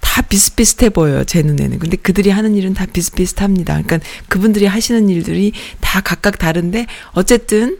[0.00, 1.78] 다 비슷비슷해 보여요, 제 눈에는.
[1.78, 3.82] 근데 그들이 하는 일은 다 비슷비슷합니다.
[3.82, 7.78] 그러니까 그분들이 하시는 일들이 다 각각 다른데, 어쨌든,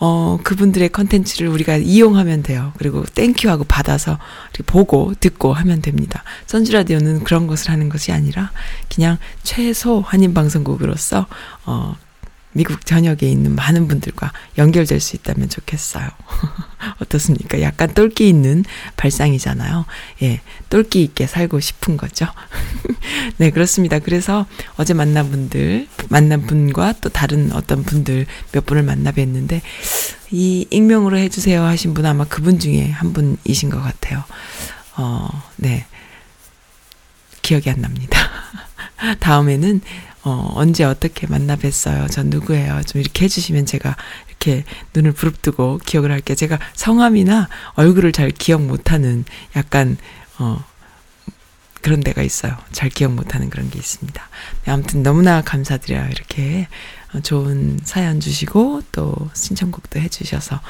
[0.00, 2.72] 어, 그분들의 컨텐츠를 우리가 이용하면 돼요.
[2.78, 4.18] 그리고 thank you 하고 받아서
[4.66, 6.22] 보고 듣고 하면 됩니다.
[6.46, 8.50] Sun's Radio는 그런 것을 하는 것이 아니라
[8.94, 11.26] 그냥 최소 한인 방송국으로서
[11.66, 11.96] 어,
[12.58, 16.08] 미국 전역에 있는 많은 분들과 연결될 수 있다면 좋겠어요.
[17.00, 17.60] 어떻습니까?
[17.60, 18.64] 약간 똘끼 있는
[18.96, 19.84] 발상이잖아요.
[20.22, 22.26] 예, 똘끼 있게 살고 싶은 거죠.
[23.38, 24.00] 네, 그렇습니다.
[24.00, 24.44] 그래서
[24.74, 29.60] 어제 만난 분들, 만난 분과 또 다른 어떤 분들 몇 분을 만나 뵀는데,
[30.32, 34.24] 이 익명으로 해주세요 하신 분 아마 그분 중에 한 분이신 것 같아요.
[34.96, 35.86] 어, 네.
[37.40, 38.18] 기억이 안 납니다.
[39.20, 39.80] 다음에는
[40.24, 42.10] 어, 언제 어떻게 만나 뵀어요?
[42.10, 42.82] 전 누구예요?
[42.86, 43.96] 좀 이렇게 해주시면 제가
[44.28, 46.34] 이렇게 눈을 부릅뜨고 기억을 할게요.
[46.34, 49.24] 제가 성함이나 얼굴을 잘 기억 못하는
[49.56, 49.96] 약간,
[50.38, 50.64] 어,
[51.80, 52.56] 그런 데가 있어요.
[52.72, 54.28] 잘 기억 못하는 그런 게 있습니다.
[54.64, 56.08] 네, 아무튼 너무나 감사드려요.
[56.10, 56.66] 이렇게
[57.14, 60.60] 어, 좋은 사연 주시고 또 신청곡도 해주셔서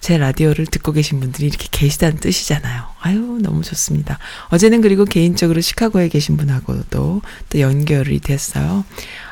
[0.00, 2.82] 제 라디오를 듣고 계신 분들이 이렇게 계시다는 뜻이잖아요.
[3.00, 4.18] 아유, 너무 좋습니다.
[4.48, 8.84] 어제는 그리고 개인적으로 시카고에 계신 분하고도 또 연결이 됐어요.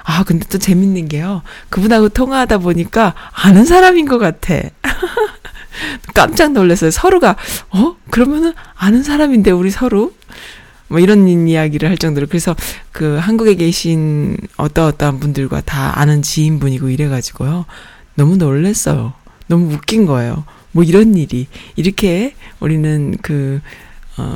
[0.02, 1.42] 아, 근데 또 재밌는 게요.
[1.70, 4.54] 그분하고 통화하다 보니까 아는 사람인 것 같아.
[6.14, 6.90] 깜짝 놀랐어요.
[6.90, 7.36] 서로가,
[7.70, 7.96] 어?
[8.10, 10.12] 그러면은 아는 사람인데, 우리 서로?
[10.88, 12.26] 뭐 이런 이야기를 할 정도로.
[12.28, 12.54] 그래서
[12.92, 17.66] 그 한국에 계신 어떠어떠한 분들과 다 아는 지인분이고 이래가지고요.
[18.14, 19.12] 너무 놀랬어요.
[19.46, 20.44] 너무 웃긴 거예요.
[20.72, 23.60] 뭐 이런 일이 이렇게 우리는 그
[24.18, 24.34] 어,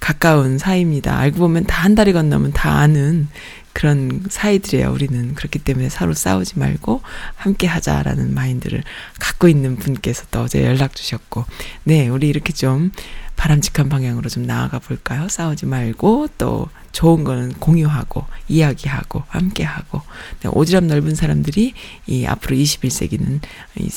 [0.00, 1.18] 가까운 사이입니다.
[1.18, 3.28] 알고 보면 다한 달이 건너면 다 아는
[3.72, 4.90] 그런 사이들이에요.
[4.90, 7.02] 우리는 그렇기 때문에 서로 싸우지 말고
[7.36, 8.82] 함께 하자라는 마인드를
[9.20, 11.44] 갖고 있는 분께서 또 어제 연락 주셨고,
[11.84, 12.90] 네, 우리 이렇게 좀
[13.36, 15.28] 바람직한 방향으로 좀 나아가 볼까요?
[15.28, 20.02] 싸우지 말고 또 좋은 거는 공유하고 이야기하고 함께하고
[20.40, 21.72] 네, 오지랖 넓은 사람들이
[22.08, 23.40] 이 앞으로 21세기는
[23.76, 23.90] 이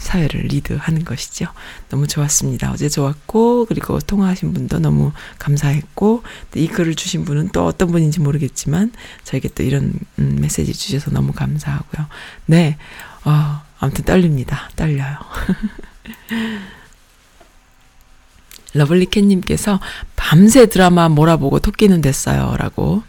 [0.00, 1.46] 사회를 리드하는 것이죠.
[1.88, 2.72] 너무 좋았습니다.
[2.72, 6.22] 어제 좋았고 그리고 통화하신 분도 너무 감사했고
[6.56, 8.92] 이 글을 주신 분은 또 어떤 분인지 모르겠지만
[9.24, 12.06] 저에게 또 이런 음, 메시지 주셔서 너무 감사하고요.
[12.46, 12.78] 네,
[13.24, 14.70] 어, 아무튼 떨립니다.
[14.74, 15.16] 떨려요.
[18.72, 19.80] 러블리캣님께서
[20.16, 22.54] 밤새 드라마 몰아보고 토끼는 됐어요.
[22.56, 23.02] 라고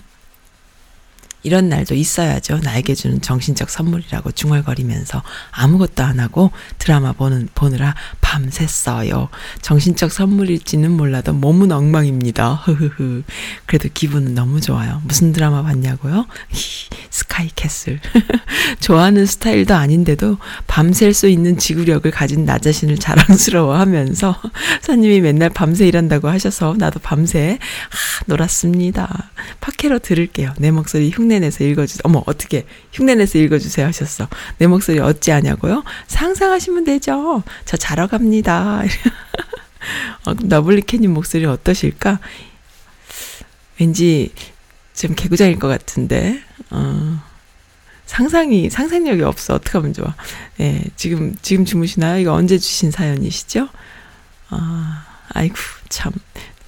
[1.44, 2.60] 이런 날도 있어야죠.
[2.64, 9.30] 나에게 주는 정신적 선물이라고 중얼거리면서 아무것도 안 하고 드라마 보는, 보느라 밤샜어요.
[9.62, 12.54] 정신적 선물일지는 몰라도 몸은 엉망입니다.
[12.54, 13.24] 흐흐흐.
[13.66, 15.02] 그래도 기분은 너무 좋아요.
[15.06, 16.28] 무슨 드라마 봤냐고요?
[17.10, 18.00] 스카이 캐슬.
[18.80, 24.40] 좋아하는 스타일도 아닌데도 밤샐 수 있는 지구력을 가진 나 자신을 자랑스러워 하면서
[24.82, 29.32] 사님이 맨날 밤새 일한다고 하셔서 나도 밤새 아, 놀았습니다.
[29.60, 30.54] 팟캐로 들을게요.
[30.58, 32.02] 내 목소리 흉내 흉내내서 읽어주세요.
[32.04, 34.28] 어머, 어떻게 흉내내서 읽어주세요 하셨어.
[34.58, 35.84] 내 목소리 어찌하냐고요?
[36.08, 37.44] 상상하시면 되죠.
[37.66, 38.84] 저 자러 갑니다.
[40.26, 42.20] 어, 그럼 너블리캣님 목소리 어떠실까?
[43.80, 44.34] 왠지
[44.94, 47.22] 좀 개구장일 것 같은데, 어,
[48.06, 49.56] 상상이, 상상력이 없어.
[49.56, 50.14] 어떡하면 좋아.
[50.60, 52.20] 예, 네, 지금, 지금 주무시나요?
[52.20, 53.70] 이거 언제 주신 사연이시죠?
[54.50, 55.56] 아, 아이고,
[55.88, 56.12] 참.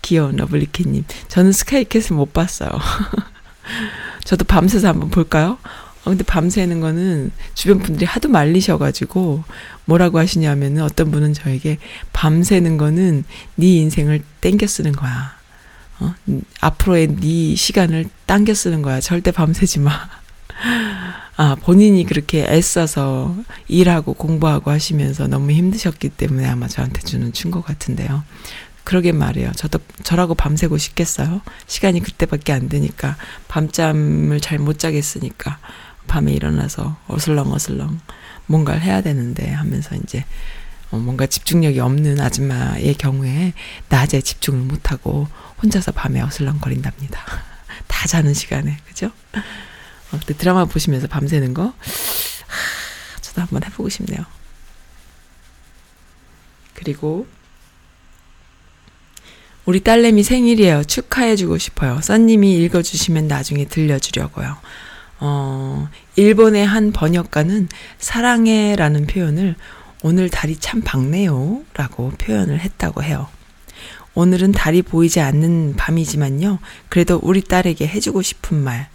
[0.01, 1.05] 귀여운 러블리캣님.
[1.29, 2.69] 저는 스카이캐슬 못 봤어요.
[4.23, 5.57] 저도 밤새서 한번 볼까요?
[6.05, 9.43] 어, 근데 밤새는 거는 주변 분들이 하도 말리셔가지고
[9.85, 11.77] 뭐라고 하시냐면은 어떤 분은 저에게
[12.11, 13.23] 밤새는 거는
[13.55, 15.33] 네 인생을 땡겨 쓰는 거야.
[15.99, 16.13] 어?
[16.59, 18.99] 앞으로의 네 시간을 당겨 쓰는 거야.
[18.99, 19.91] 절대 밤새지 마.
[21.35, 23.35] 아, 본인이 그렇게 애써서
[23.67, 28.23] 일하고 공부하고 하시면서 너무 힘드셨기 때문에 아마 저한테 주는 충고 같은데요.
[28.83, 29.51] 그러게 말이에요.
[29.53, 31.41] 저도 저라고 밤새고 싶겠어요.
[31.67, 33.17] 시간이 그때밖에 안 되니까
[33.47, 35.59] 밤잠을 잘 못 자겠으니까
[36.07, 37.99] 밤에 일어나서 어슬렁어슬렁
[38.47, 40.25] 뭔가를 해야 되는데 하면서 이제
[40.91, 43.53] 어, 뭔가 집중력이 없는 아줌마의 경우에
[43.89, 45.27] 낮에 집중을 못 하고
[45.61, 47.19] 혼자서 밤에 어슬렁거린답니다.
[47.87, 49.07] 다 자는 시간에, 그죠?
[49.07, 49.39] 어,
[50.11, 54.23] 근데 드라마 보시면서 밤새는 거, 하, 저도 한번 해보고 싶네요.
[56.75, 57.25] 그리고,
[59.65, 60.83] 우리 딸내미 생일이에요.
[60.83, 62.01] 축하해주고 싶어요.
[62.01, 64.57] 써님이 읽어주시면 나중에 들려주려고요.
[65.19, 69.55] 어, 일본의 한 번역가는 사랑해라는 표현을
[70.01, 71.63] 오늘 달이 참 밝네요.
[71.73, 73.29] 라고 표현을 했다고 해요.
[74.15, 76.59] 오늘은 달이 보이지 않는 밤이지만요.
[76.89, 78.89] 그래도 우리 딸에게 해주고 싶은 말.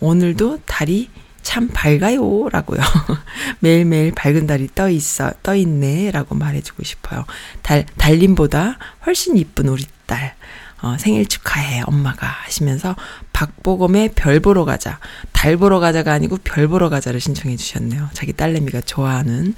[0.00, 1.10] 오늘도 달이
[1.44, 2.48] 참 밝아요.
[2.50, 2.80] 라고요.
[3.60, 6.10] 매일매일 밝은 달이 떠 있어, 떠 있네.
[6.10, 7.24] 라고 말해주고 싶어요.
[7.62, 10.34] 달, 달님보다 훨씬 이쁜 우리 딸.
[10.82, 12.96] 어, 생일 축하해, 엄마가 하시면서
[13.32, 14.98] 박보검의 별 보러 가자.
[15.32, 18.10] 달 보러 가자가 아니고 별 보러 가자를 신청해 주셨네요.
[18.14, 19.54] 자기 딸내미가 좋아하는,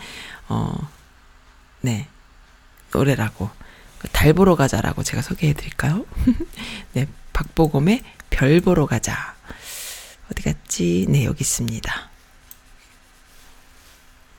[0.48, 0.76] 어,
[1.80, 2.08] 네,
[2.92, 3.48] 노래라고.
[4.12, 6.04] 달 보러 가자라고 제가 소개해 드릴까요?
[6.92, 9.35] 네, 박보검의 별 보러 가자.
[10.30, 11.06] 어디 갔지?
[11.08, 12.10] 네, 여기 있습니다.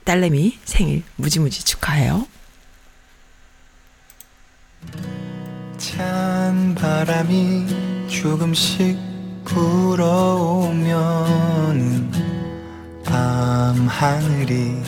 [0.04, 2.26] 딸내미 생일 무지무지 축하해요.
[5.76, 8.96] 찬 바람이 조금씩
[9.44, 10.88] 불어오면은
[13.04, 14.82] 밤 하늘이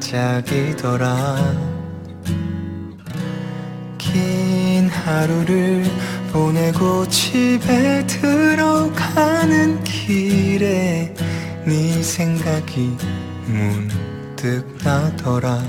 [0.00, 1.71] 반짝이더라
[4.02, 5.84] 긴 하루를
[6.32, 11.14] 보내고 집에 들어가는 길에
[11.64, 12.96] 네 생각이
[13.46, 15.62] 문득 나더라.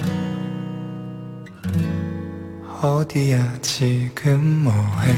[2.82, 5.16] 어디야 지금 뭐해?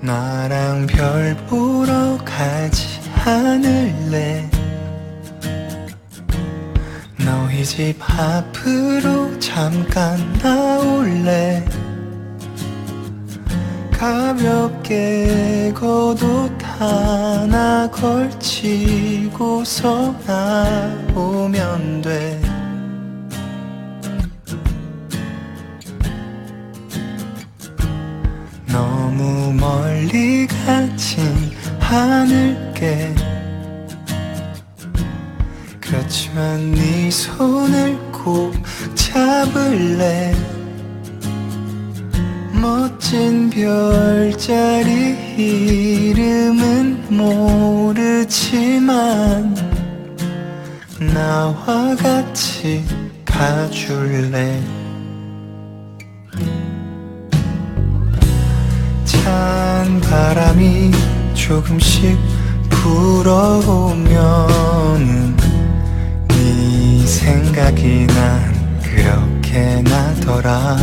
[0.00, 4.50] 나랑 별 보러 가지 않을래
[7.24, 11.64] 너희 집 앞으로 잠깐 나올래?
[13.90, 19.34] 가볍게 겉옷 하나 걸치고서
[20.26, 22.42] 나오면 돼.
[28.66, 31.24] 너무 멀리 갇힌
[31.80, 33.23] 하늘께
[36.14, 38.54] 그렇지만 네 손을 꼭
[38.94, 40.32] 잡을래?
[42.52, 47.16] 멋진 별자리 이름은
[47.88, 48.46] 모르지만
[51.12, 52.84] 나와 같이
[53.24, 54.62] 가줄래?
[59.04, 60.92] 찬 바람이
[61.34, 62.16] 조금씩
[62.70, 64.04] 불어오면은
[65.14, 65.23] 네
[67.24, 70.76] 생각이 난 그렇게 나더라.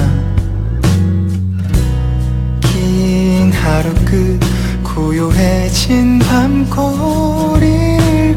[2.62, 4.40] 긴 하루 끝
[4.84, 7.62] 고요해진 밤거리를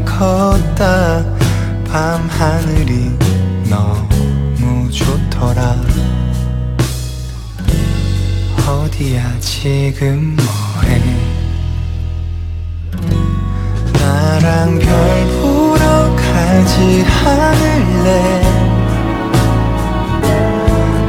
[0.05, 1.25] 걷다
[1.87, 3.11] 밤 하늘이
[3.67, 5.75] 너무 좋더라.
[8.67, 11.01] 어디야 지금 뭐해?
[13.93, 14.91] 나랑 별
[15.41, 15.74] 보러
[16.35, 18.07] 가지 않을래?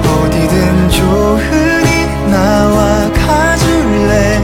[0.07, 1.01] 어디든 좋
[1.37, 1.43] 은,
[1.85, 4.39] 이 나와 가줄래?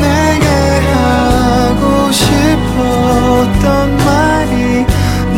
[0.00, 0.46] 내게
[0.94, 3.64] 하고 싶었던
[3.98, 4.86] 말이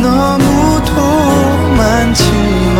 [0.01, 0.95] 너무도
[1.75, 2.79] 많지만.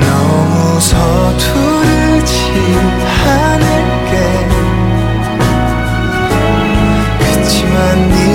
[0.00, 2.32] 너무 서투르지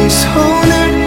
[0.10, 1.03] 손을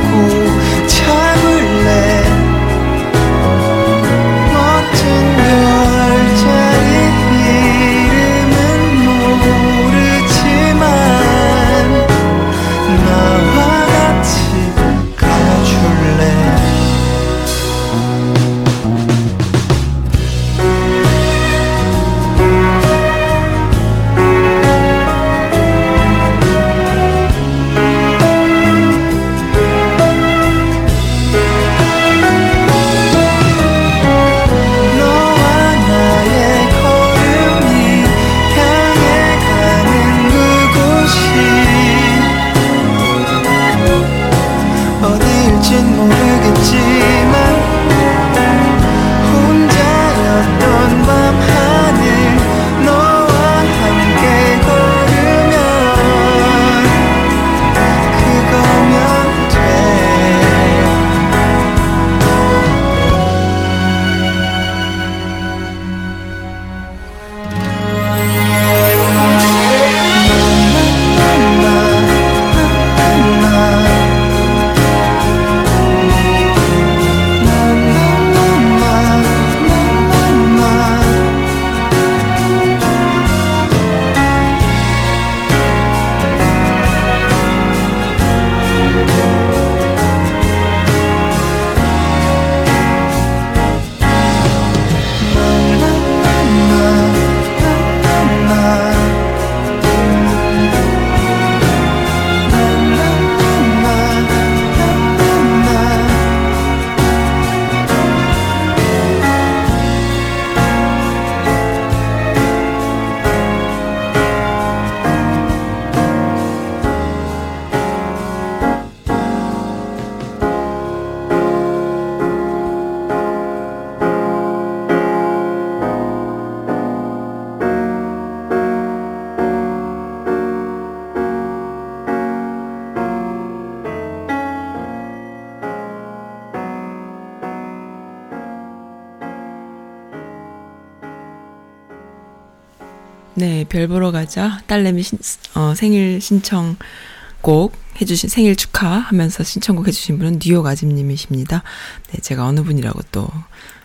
[143.76, 144.62] 별 보러 가자.
[144.68, 145.18] 딸내미 신,
[145.54, 151.62] 어, 생일 신청곡 해주신 생일 축하하면서 신청곡 해주신 분은 뉴욕 아짐님이십니다.
[152.10, 153.28] 네, 제가 어느 분이라고 또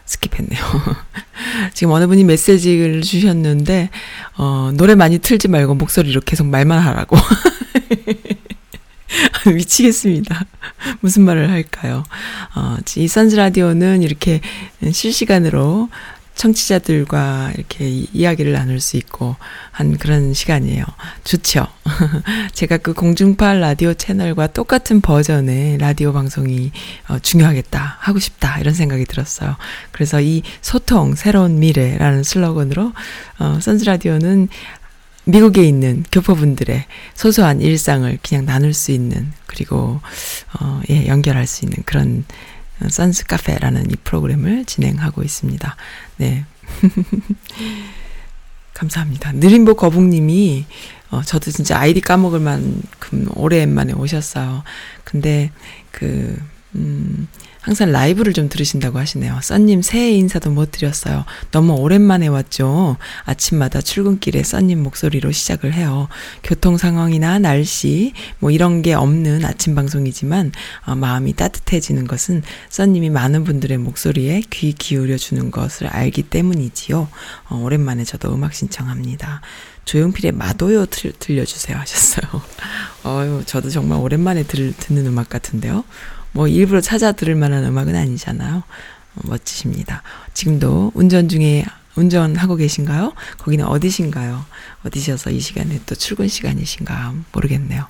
[0.05, 0.95] 스킵했네요.
[1.75, 3.89] 지금 어느 분이 메시지를 주셨는데,
[4.37, 7.17] 어, 노래 많이 틀지 말고 목소리로 계속 말만 하라고.
[9.45, 10.45] 미치겠습니다.
[11.01, 12.05] 무슨 말을 할까요?
[12.55, 14.39] 어, 이 선즈 라디오는 이렇게
[14.89, 15.89] 실시간으로
[16.41, 19.35] 청취자들과 이렇게 이야기를 나눌 수 있고
[19.81, 20.85] 한 그런 시간이에요.
[21.23, 21.65] 좋죠.
[22.53, 26.71] 제가 그 공중파 라디오 채널과 똑같은 버전의 라디오 방송이
[27.07, 29.55] 어, 중요하겠다, 하고 싶다, 이런 생각이 들었어요.
[29.91, 32.93] 그래서 이 소통, 새로운 미래라는 슬로건으로,
[33.39, 34.49] 어, 선즈 라디오는
[35.25, 39.99] 미국에 있는 교포분들의 소소한 일상을 그냥 나눌 수 있는, 그리고,
[40.59, 42.23] 어, 예, 연결할 수 있는 그런
[42.87, 45.75] 선스 카페라는 이 프로그램을 진행하고 있습니다.
[46.17, 46.45] 네.
[48.81, 49.33] 감사합니다.
[49.33, 50.65] 느림보 거북님이,
[51.11, 54.63] 어, 저도 진짜 아이디 까먹을 만큼 오랜만에 오셨어요.
[55.03, 55.51] 근데,
[55.91, 56.35] 그,
[56.73, 57.27] 음,
[57.61, 59.39] 항상 라이브를 좀 들으신다고 하시네요.
[59.41, 61.25] 써님 새해 인사도 못 드렸어요.
[61.51, 62.97] 너무 오랜만에 왔죠.
[63.23, 66.07] 아침마다 출근길에 써님 목소리로 시작을 해요.
[66.43, 70.51] 교통 상황이나 날씨 뭐 이런 게 없는 아침 방송이지만
[70.87, 77.07] 어, 마음이 따뜻해지는 것은 써님이 많은 분들의 목소리에 귀 기울여 주는 것을 알기 때문이지요.
[77.49, 79.41] 어, 오랜만에 저도 음악 신청합니다.
[79.85, 82.41] 조용필의 마도요 들, 들려주세요 하셨어요.
[83.05, 85.83] 어유 저도 정말 오랜만에 들, 듣는 음악 같은데요.
[86.31, 88.63] 뭐 일부러 찾아 들을 만한 음악은 아니잖아요.
[89.15, 90.03] 어, 멋지십니다.
[90.33, 91.65] 지금도 운전 중에
[91.95, 93.13] 운전하고 계신가요?
[93.37, 94.45] 거기는 어디신가요?
[94.85, 97.85] 어디셔서 이 시간에 또 출근 시간이신가 모르겠네요.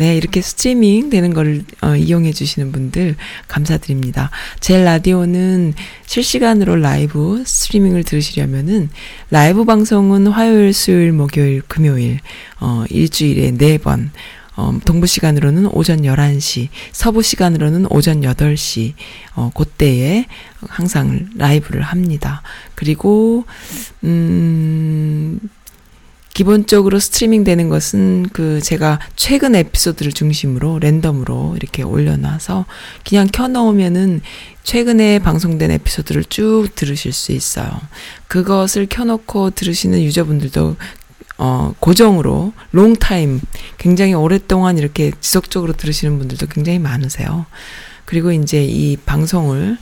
[0.00, 3.16] 네, 이렇게 스트리밍 되는 걸 어, 이용해 주시는 분들
[3.48, 4.30] 감사드립니다.
[4.58, 5.74] 제 라디오는
[6.06, 8.88] 실시간으로 라이브 스트리밍을 들으시려면은
[9.30, 12.20] 라이브 방송은 화요일, 수요일, 목요일, 금요일
[12.60, 14.08] 어 일주일에 4번
[14.56, 18.94] 어, 동부 시간으로는 오전 11시, 서부 시간으로는 오전 8시,
[19.34, 20.26] 어, 그때에
[20.68, 22.42] 항상 라이브를 합니다.
[22.74, 23.44] 그리고,
[24.04, 25.40] 음,
[26.32, 32.66] 기본적으로 스트리밍 되는 것은 그 제가 최근 에피소드를 중심으로 랜덤으로 이렇게 올려놔서
[33.06, 34.22] 그냥 켜놓으면은
[34.62, 37.68] 최근에 방송된 에피소드를 쭉 들으실 수 있어요.
[38.28, 40.76] 그것을 켜놓고 들으시는 유저분들도
[41.42, 43.40] 어, 고정으로 롱타임
[43.78, 47.46] 굉장히 오랫동안 이렇게 지속적으로 들으시는 분들도 굉장히 많으세요.
[48.04, 49.78] 그리고 이제 이 방송을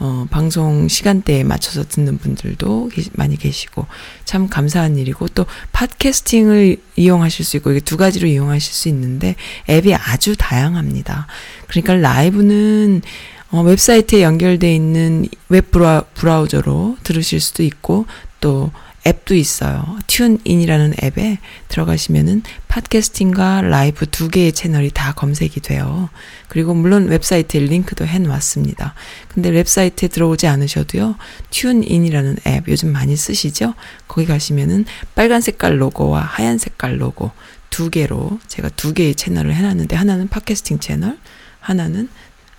[0.00, 3.86] 어, 방송 시간대에 맞춰서 듣는 분들도 계시, 많이 계시고,
[4.24, 9.34] 참 감사한 일이고, 또, podcasting을 이용하실 수 있고, 이게 두 가지로 이용하실 수 있는데,
[9.68, 11.26] 앱이 아주 다양합니다.
[11.66, 13.02] 그러니까 라이브는,
[13.50, 18.06] 어, 웹사이트에 연결되어 있는 웹 브라우저로 들으실 수도 있고,
[18.40, 18.70] 또,
[19.08, 19.96] 앱도 있어요.
[20.06, 21.38] TuneIn이라는 앱에
[21.68, 26.10] 들어가시면은 podcasting과 라이브 두 개의 채널이 다 검색이 돼요.
[26.48, 28.94] 그리고 물론 웹사이트에 링크도 해 놨습니다.
[29.28, 31.16] 근데 웹사이트에 들어오지 않으셔도요.
[31.50, 33.74] TuneIn이라는 앱 요즘 많이 쓰시죠?
[34.06, 34.84] 거기 가시면은
[35.14, 37.30] 빨간 색깔 로고와 하얀 색깔 로고
[37.70, 41.18] 두 개로 제가 두 개의 채널을 해 놨는데 하나는 podcasting 채널,
[41.60, 42.08] 하나는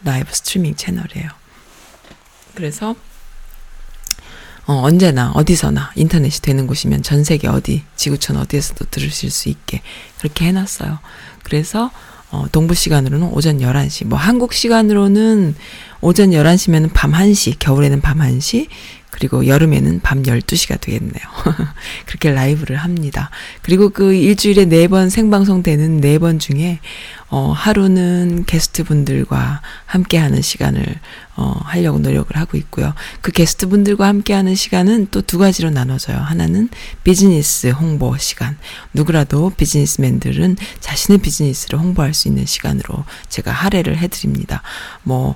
[0.04, 1.30] 라이브 스트리밍 채널이에요.
[2.56, 2.96] 그래서
[4.70, 9.82] 어, 언제나 어디서나 인터넷이 되는 곳이면 전 세계 어디 지구촌 어디에서도 들으실 수 있게
[10.20, 11.00] 그렇게 해놨어요.
[11.42, 11.90] 그래서
[12.30, 15.56] 어, 동부 시간으로는 오전 11시, 뭐 한국 시간으로는
[16.02, 18.68] 오전 11시면은 밤 1시, 겨울에는 밤 1시,
[19.20, 21.24] 그리고 여름에는 밤 12시가 되겠네요.
[22.08, 23.30] 그렇게 라이브를 합니다.
[23.62, 26.80] 그리고 그 일주일에 4번 생방송 되는 4번 중에,
[27.28, 30.84] 어, 하루는 게스트 분들과 함께 하는 시간을,
[31.36, 32.94] 어, 하려고 노력을 하고 있고요.
[33.22, 36.18] 그 게스트 분들과 함께 하는 시간은 또 두 가지로 나눠져요.
[36.18, 36.70] 하나는
[37.04, 38.58] 비즈니스 홍보 시간.
[38.94, 44.64] 누구라도 비즈니스맨들은 자신의 비즈니스를 홍보할 수 있는 시간으로 제가 할애를 해 드립니다.
[45.04, 45.36] 뭐,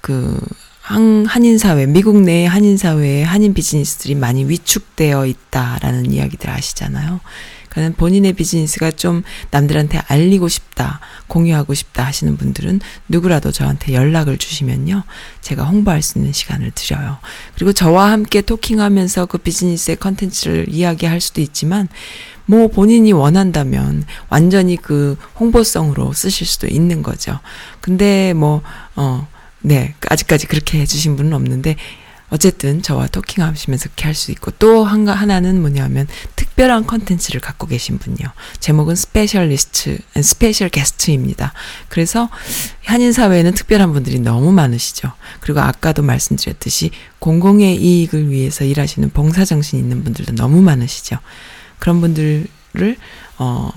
[0.00, 0.38] 그,
[0.82, 7.20] 한, 한인사회, 미국 내 한인사회에 한인 비즈니스들이 많이 위축되어 있다라는 이야기들 아시잖아요.
[7.68, 9.22] 그러니까 본인의 비즈니스가 좀
[9.52, 15.04] 남들한테 알리고 싶다, 공유하고 싶다 하시는 분들은 누구라도 저한테 연락을 주시면요.
[15.40, 17.18] 제가 홍보할 수 있는 시간을 드려요.
[17.54, 21.88] 그리고 저와 함께 talking하면서 그 비즈니스의 컨텐츠를 이야기할 수도 있지만,
[22.44, 27.38] 뭐 본인이 원한다면 완전히 그 홍보성으로 쓰실 수도 있는 거죠.
[27.80, 28.62] 근데 뭐,
[28.96, 29.28] 어,
[29.62, 31.76] 네, 아직까지 그렇게 해주신 분은 없는데,
[32.30, 37.66] 어쨌든 저와 talking 하시면서 그렇게 할 수 있고, 또 한, 하나는 뭐냐면, 특별한 컨텐츠를 갖고
[37.66, 38.26] 계신 분이요.
[38.58, 41.52] 제목은 specialist, special guest입니다.
[41.88, 42.30] 그래서
[42.86, 45.12] 한인사회에는 특별한 분들이 너무 많으시죠.
[45.40, 51.18] 그리고 아까도 말씀드렸듯이, 공공의 이익을 위해서 일하시는 봉사정신 있는 분들도 너무 많으시죠.
[51.78, 52.96] 그런 분들을
[53.38, 53.70] 어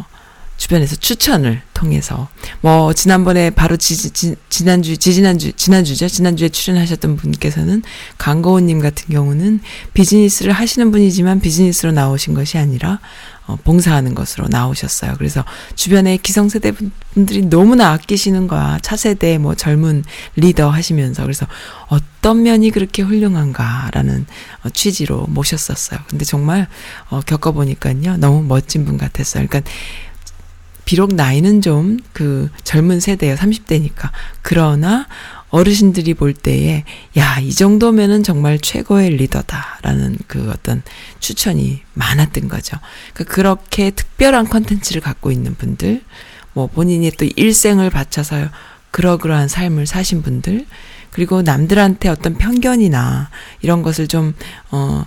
[0.57, 2.29] 주변에서 추천을 통해서
[2.61, 7.83] 뭐 지난번에 바로 지, 지, 지난주 지지난주 지난주죠 지난주에 출연하셨던 분께서는
[8.17, 9.59] 강고은님 같은 경우는
[9.93, 12.99] 비즈니스를 하시는 분이지만 비즈니스로 나오신 것이 아니라
[13.47, 15.13] 어, 봉사하는 것으로 나오셨어요.
[15.17, 15.43] 그래서
[15.75, 16.71] 주변에 기성세대
[17.13, 18.79] 분들이 너무나 아끼시는 거야.
[18.81, 20.03] 차세대 뭐 젊은
[20.35, 21.45] 리더 하시면서 그래서
[21.87, 24.25] 어떤 면이 그렇게 훌륭한가라는
[24.63, 25.99] 어, 취지로 모셨었어요.
[26.09, 26.67] 근데 정말
[27.09, 29.45] 어, 겪어보니까요 너무 멋진 분 같았어요.
[29.47, 29.69] 그러니까
[30.85, 33.35] 비록 나이는 좀 그 젊은 세대예요.
[33.35, 34.09] 30대니까.
[34.41, 35.07] 그러나
[35.49, 36.85] 어르신들이 볼 때에
[37.17, 40.81] 야, 이 정도면은 정말 최고의 리더다라는 그 어떤
[41.19, 42.77] 추천이 많았던 거죠.
[43.13, 46.03] 그러니까 그렇게 특별한 컨텐츠를 갖고 있는 분들,
[46.53, 48.47] 뭐 본인이 또 일생을 바쳐서
[48.91, 50.65] 그러그러한 삶을 사신 분들,
[51.11, 53.29] 그리고 남들한테 어떤 편견이나
[53.61, 54.33] 이런 것을 좀,
[54.71, 55.05] 어,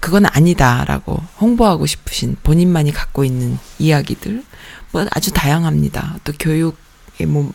[0.00, 4.44] 그건 아니다라고 홍보하고 싶으신 본인만이 갖고 있는 이야기들, 뭐
[5.10, 6.18] 아주 다양합니다.
[6.24, 7.52] 또 교육에 몸,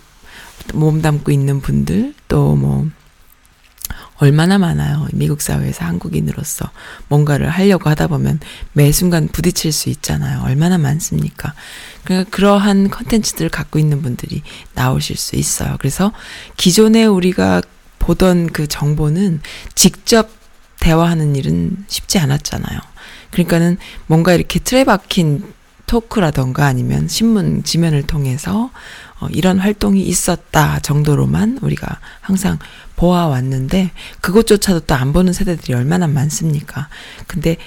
[0.74, 2.88] 몸 담고 있는 분들, 또 뭐,
[4.20, 5.08] 얼마나 많아요.
[5.14, 6.70] 미국 사회에서 한국인으로서
[7.08, 8.40] 뭔가를 하려고 하다 보면
[8.74, 10.42] 매 순간 부딪힐 수 있잖아요.
[10.44, 11.54] 얼마나 많습니까?
[12.04, 15.78] 그러니까 그러한 컨텐츠들을 갖고 있는 분들이 나오실 수 있어요.
[15.80, 16.12] 그래서
[16.58, 17.62] 기존에 우리가
[18.00, 19.42] 보던 그 정보는
[19.74, 20.30] 직접
[20.80, 22.80] 대화하는 일은 쉽지 않았잖아요.
[23.32, 23.78] 그러니까는
[24.08, 25.44] 뭔가 이렇게 틀에 박힌
[25.90, 28.70] 토크라던가 아니면 신문 지면을 통해서
[29.20, 32.60] 어, 이런 활동이 있었다 정도로만 우리가 항상
[32.96, 33.90] 보아왔는데
[34.22, 36.90] 그것조차도 또 안 보는 세대들이 얼마나 많습니까?
[37.26, 37.58] 근데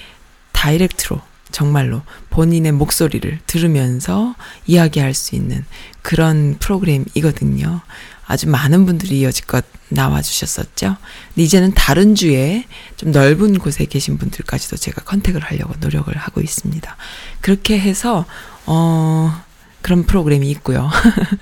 [0.53, 1.19] 다이렉트로
[1.51, 4.35] 정말로 본인의 목소리를 들으면서
[4.67, 5.65] 이야기할 수 있는
[6.01, 7.81] 그런 프로그램이거든요.
[8.25, 10.97] 아주 많은 분들이 여지껏 나와주셨었죠.
[11.29, 12.65] 근데 이제는 다른 주에
[12.97, 16.95] 좀 넓은 곳에 계신 분들까지도 제가 컨택을 하려고 노력을 하고 있습니다.
[17.41, 18.25] 그렇게 해서,
[18.65, 19.43] 어,
[19.81, 20.89] 그런 프로그램이 있고요.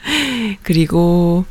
[0.63, 1.45] 그리고,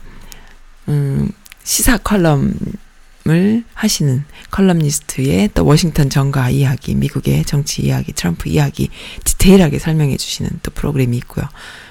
[0.89, 1.31] 음,
[1.63, 8.91] 시사 컬럼을 하시는 컬럼니스트의 또 워싱턴 정가 이야기, 미국의 정치 이야기, 트럼프 이야기
[9.25, 11.47] 디테일하게 설명해 주시는 또 프로그램이 있고요.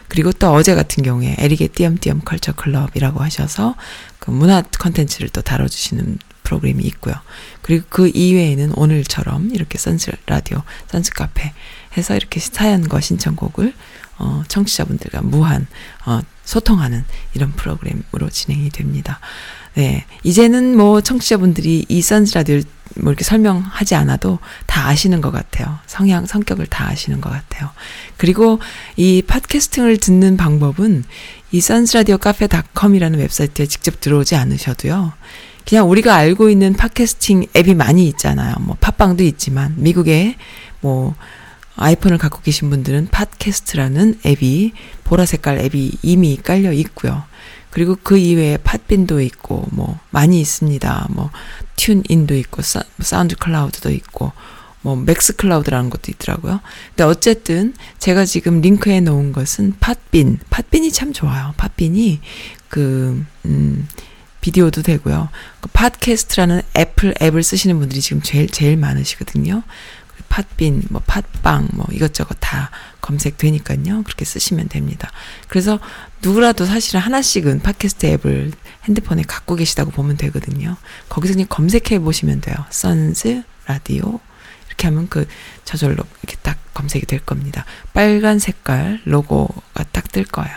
[0.09, 3.75] 그리고 또 어제 같은 경우에 에릭의 띄엄띄엄 culture club이라고 하셔서
[4.19, 7.15] 그 문화 컨텐츠를 또 다뤄주시는 프로그램이 있고요.
[7.61, 11.53] 그리고 그 이외에는 오늘처럼 이렇게 Sun's Radio, Sun's Cafe
[11.95, 13.73] 해서 이렇게 사연과 신청곡을
[14.17, 15.67] 어, 청취자분들과 무한
[16.05, 17.05] 어, 소통하는
[17.35, 19.19] 이런 프로그램으로 진행이 됩니다.
[19.79, 20.03] 네.
[20.23, 22.65] 이제는 뭐 청취자분들이 이 선스 라디오를
[22.95, 25.79] 뭐 이렇게 설명하지 않아도 다 아시는 것 같아요.
[25.87, 27.69] 성향, 성격을 다 아시는 것 같아요.
[28.17, 28.59] 그리고
[28.97, 31.05] 이 팟캐스팅을 듣는 방법은
[31.53, 35.13] 이 선스라디오 카페닷컴이라는 웹사이트에 직접 들어오지 않으셔도요.
[35.65, 38.55] 그냥 우리가 알고 있는 팟캐스팅 앱이 많이 있잖아요.
[38.59, 40.35] 뭐 팟빵도 있지만 미국에
[40.81, 41.15] 뭐
[41.77, 44.73] 아이폰을 갖고 계신 분들은 팟캐스트라는 앱이
[45.05, 47.28] 보라 색깔 앱이 이미 깔려 있고요.
[47.69, 51.07] 그리고 그 이외에 Podbean도 있고 뭐 많이 있습니다.
[51.11, 51.29] 뭐
[51.75, 54.31] TuneIn도 있고 사, SoundCloud도 있고
[54.81, 56.61] 뭐 Mixcloud라는 것도 있더라고요.
[56.89, 60.39] 근데 어쨌든 제가 지금 링크해 놓은 것은 Podbean.
[60.49, 61.53] Podbean이 참 좋아요.
[61.57, 62.19] Podbean이
[62.69, 63.87] 그 음,
[64.41, 65.29] 비디오도 되고요.
[65.59, 69.63] 그 팟캐스트라는 애플 앱을 쓰시는 분들이 지금 제일 제일 많으시거든요.
[70.29, 72.71] Podbean, 뭐 팟빵, 뭐 이것저것 다
[73.01, 74.03] 검색되니까요.
[74.03, 75.11] 그렇게 쓰시면 됩니다.
[75.47, 75.79] 그래서
[76.21, 78.51] 누구라도 사실은 하나씩은 팟캐스트 앱을
[78.85, 80.77] 핸드폰에 갖고 계시다고 보면 되거든요.
[81.09, 82.55] 거기서 그냥 검색해 보시면 돼요.
[82.69, 84.19] Sun's Radio
[84.67, 85.27] 이렇게 하면 그
[85.65, 87.65] 저절로 이렇게 딱 검색이 될 겁니다.
[87.93, 90.55] 빨간 색깔 로고가 딱 뜰 거예요.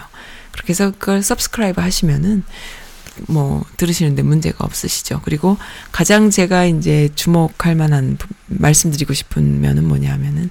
[0.53, 2.45] 그렇게 해서 그걸 subscribe 하시면은
[3.29, 5.21] 뭐 들으시는데 문제가 없으시죠.
[5.25, 5.57] 그리고
[5.91, 10.51] 가장 제가 이제 주목할 만한 말씀드리고 싶은 면은 뭐냐면은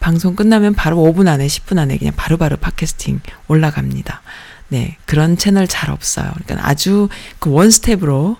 [0.00, 4.22] 방송 끝나면 바로 5분 안에 10분 안에 그냥 바로바로 바로 팟캐스팅 올라갑니다.
[4.68, 6.32] 네, 그런 채널 잘 없어요.
[6.44, 8.36] 그러니까 아주 그 원스텝으로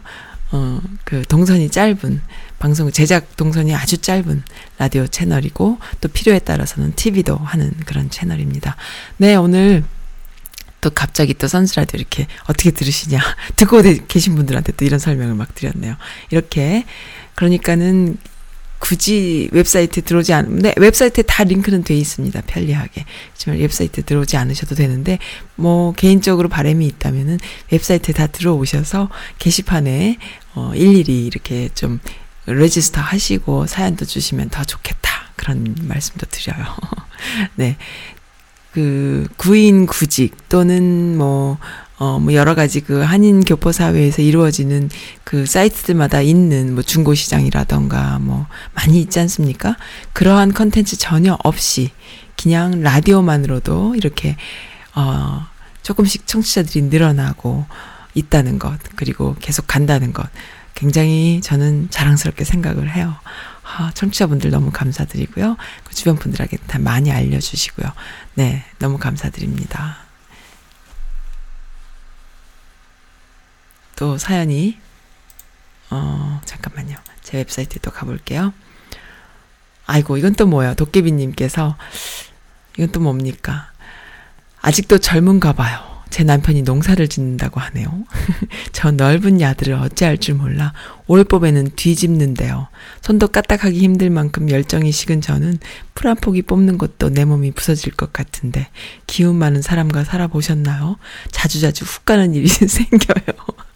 [0.53, 2.21] 어, 그 동선이 짧은
[2.59, 4.43] 방송 제작 동선이 아주 짧은
[4.79, 8.77] 라디오 채널이고 또 필요에 따라서는 TV도 하는 그런 채널입니다.
[9.17, 9.85] 네, 오늘
[10.83, 13.19] 또 갑자기 또 Sun's Radio 이렇게 어떻게 들으시냐
[13.57, 15.97] 듣고 계신 분들한테 또 이런 설명을 막 드렸네요.
[16.31, 16.85] 이렇게
[17.35, 18.19] 그러니까는
[18.83, 22.41] 굳이 웹사이트에 들어오지 않, 네, 웹사이트에 다 링크는 돼 있습니다.
[22.49, 23.05] 편리하게.
[23.33, 25.21] 하지만 웹사이트에 들어오지 않으셔도 되는데,
[25.55, 27.39] 뭐, 개인적으로 바람이 있다면은
[27.71, 29.09] 웹사이트에 다 들어오셔서
[29.39, 30.19] 게시판에,
[30.55, 32.01] 어, 일일이 이렇게 좀
[32.47, 35.11] register 하시고 사연도 주시면 더 좋겠다.
[35.37, 36.65] 그런 말씀도 드려요.
[37.55, 37.77] 네.
[38.73, 41.59] 그 구인 구직 또는 뭐
[41.99, 44.91] 어, 뭐 여러 가지 그 한인 교포 사회에서 이루어지는
[45.23, 49.77] 그 사이트들마다 있는 뭐 중고 시장이라던가 뭐 많이 있지 않습니까?
[50.13, 51.91] 그러한 컨텐츠 전혀 없이
[52.41, 54.37] 그냥 라디오만으로도 이렇게
[54.97, 55.47] 어
[55.83, 57.67] 조금씩 청취자들이 늘어나고
[58.15, 60.27] 있다는 것 그리고 계속 간다는 것
[60.75, 63.15] 굉장히 저는 자랑스럽게 생각을 해요.
[63.65, 65.57] 아, 청취자분들 너무 감사드리고요.
[65.85, 67.93] 그 주변 분들에게 다 많이 알려주시고요.
[68.35, 69.99] 네, 너무 감사드립니다.
[73.97, 74.79] 또 사연이
[75.91, 76.97] 어 잠깐만요.
[77.23, 78.53] 제 웹사이트에 또 가볼게요.
[79.87, 80.75] 아이고 이건 또 뭐야?
[80.75, 81.77] 도깨비님께서
[82.77, 83.71] 이건 또 뭡니까?
[84.61, 85.92] 아직도 젊은가 봐요.
[86.13, 88.05] 제 남편이 농사를 짓는다고 하네요.
[88.73, 90.75] 저 넓은 야들을 어찌할 줄 몰라
[91.07, 92.69] 올 봄에는 뒤집는데요.
[93.01, 95.59] 손도 까딱하기 힘들 만큼 열정이 식은 저는
[95.95, 98.69] 풀 한 포기 뽑는 것도 내 몸이 부서질 것 같은데
[99.07, 100.97] 기운 많은 사람과 살아보셨나요?
[101.31, 103.72] 자주자주 훅 가는 일이 생겨요.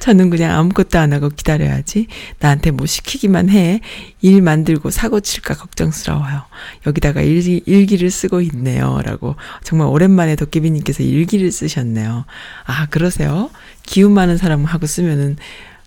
[0.00, 2.06] 저는 그냥 아무것도 안 하고 기다려야지.
[2.38, 3.80] 나한테 뭐 시키기만 해.
[4.20, 6.42] 일 만들고 사고 칠까 걱정스러워요.
[6.86, 9.00] 여기다가 일기, 일기를 쓰고 있네요.
[9.04, 9.36] 라고.
[9.64, 12.24] 정말 오랜만에 도깨비님께서 일기를 쓰셨네요.
[12.64, 13.50] 아, 그러세요?
[13.82, 15.36] 기운 많은 사람하고 쓰면은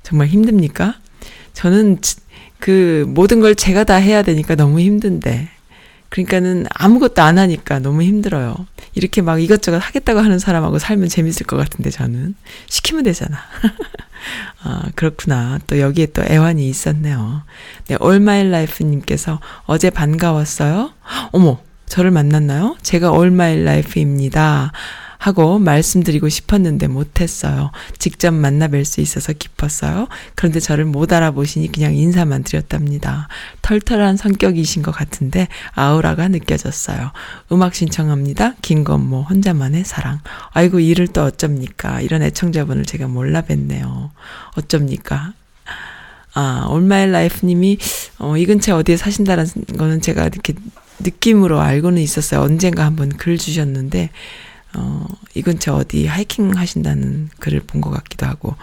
[0.04, 0.96] 정말 힘듭니까?
[1.54, 2.00] 저는
[2.60, 5.50] 그 모든 걸 제가 다 해야 되니까 너무 힘든데.
[6.16, 8.56] 그러니까는 아무것도 안 하니까 너무 힘들어요.
[8.94, 12.36] 이렇게 막 이것저것 하겠다고 하는 사람하고 살면 재밌을 것 같은데 저는
[12.68, 13.38] 시키면 되잖아.
[14.64, 15.60] 아, 그렇구나.
[15.68, 17.44] 또 여기에 또 애환이 있었네요.
[17.88, 17.98] 네,
[18.48, 20.94] Life 님께서 어제 반가웠어요?
[21.34, 22.78] 어머, 저를 만났나요?
[22.82, 23.12] 제가
[23.60, 24.72] Life입니다.
[25.18, 27.72] 하고 말씀드리고 싶었는데 못했어요.
[27.98, 30.08] 직접 만나 뵐 수 있어서 기뻤어요.
[30.36, 33.28] 그런데 저를 못 알아보시니 그냥 인사만 드렸답니다.
[33.62, 37.12] 털털한 성격이신 것 같은데 아우라가 느껴졌어요.
[37.52, 38.54] 음악 신청합니다.
[38.62, 40.20] 김건모 혼자만의 사랑.
[40.52, 42.02] 아이고 일을 또 어쩝니까?
[42.02, 44.10] 이런 애청자분을 제가 몰라 뵀네요.
[44.58, 45.34] 어쩝니까?
[46.38, 47.78] 아, All My Life 님이,
[48.20, 49.46] 어, 이 근처에 어디에 사신다는
[49.78, 50.54] 거는 제가 이렇게
[51.00, 52.42] 느낌으로 알고는 있었어요.
[52.42, 54.10] 언젠가 한번 글 주셨는데,
[54.76, 58.56] 어, 이 근처 어디 하이킹 하신다는 글을 본 것 같기도 하고,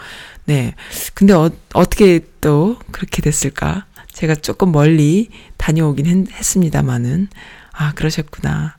[0.44, 0.74] 네.
[1.14, 3.86] 근데 어, 어떻게 또 그렇게 됐을까?
[4.12, 7.28] 제가 조금 멀리 다녀오긴 했, 습니다만은
[7.72, 8.76] 아, 그러셨구나.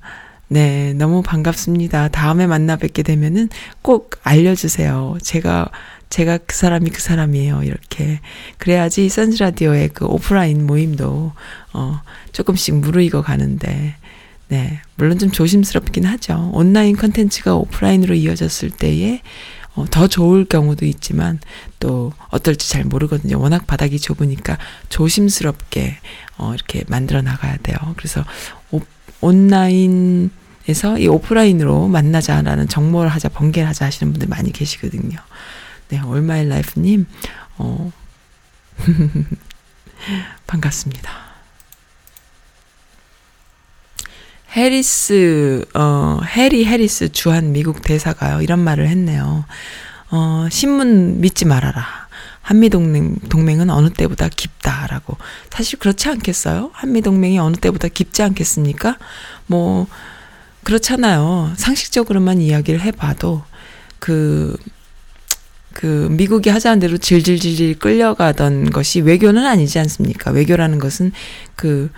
[0.50, 2.10] 네, 너무 반갑습니다.
[2.10, 3.50] 다음에 만나 뵙게 되면은
[3.82, 5.18] 꼭 알려주세요.
[5.24, 5.70] 제가,
[6.10, 7.64] 제가 그 사람이 그 사람이에요.
[7.64, 8.20] 이렇게.
[8.60, 11.32] 그래야지 선즈라디오의 그 오프라인 모임도,
[11.74, 12.02] 어,
[12.34, 13.96] 조금씩 무르익어 가는데,
[14.50, 14.82] 네.
[14.96, 16.52] 물론 좀 조심스럽긴 하죠.
[16.54, 19.22] 온라인 컨텐츠가 오프라인으로 이어졌을 때에
[19.76, 21.40] 어, 더 좋을 경우도 있지만
[21.80, 23.40] 또 어떨지 잘 모르거든요.
[23.40, 24.58] 워낙 바닥이 좁으니까
[24.90, 25.98] 조심스럽게
[26.38, 27.78] 어, 이렇게 만들어 나가야 돼요.
[27.98, 28.24] 그래서
[28.72, 28.82] 오,
[29.22, 35.18] 온라인에서 이 오프라인으로 만나자라는 정모를 하자, 번개를 하자 하시는 분들 많이 계시거든요.
[35.90, 37.08] 네, 올마일 라이프님,
[37.58, 37.92] 어,
[40.48, 41.33] 반갑습니다.
[44.56, 48.42] 해리스, 어, 해리 해리스 주한 미국 대사가요.
[48.42, 49.46] 이런 말을 했네요.
[50.12, 51.84] 어, 신문 믿지 말아라.
[52.44, 55.18] 한미동맹, 동맹은 어느 때보다 깊다라고.
[55.50, 56.70] 사실 그렇지 않겠어요?
[56.74, 58.98] 한미동맹이 어느 때보다 깊지 않겠습니까?
[59.48, 59.88] 뭐,
[60.64, 61.54] 그렇잖아요.
[61.56, 63.44] 상식적으로만 이야기를 해봐도,
[63.98, 64.56] 그,
[65.74, 70.30] 그, 미국이 하자는 대로 질질질질 끌려가던 것이 외교는 아니지 않습니까?
[70.32, 71.12] 외교라는 것은
[71.56, 71.90] 그,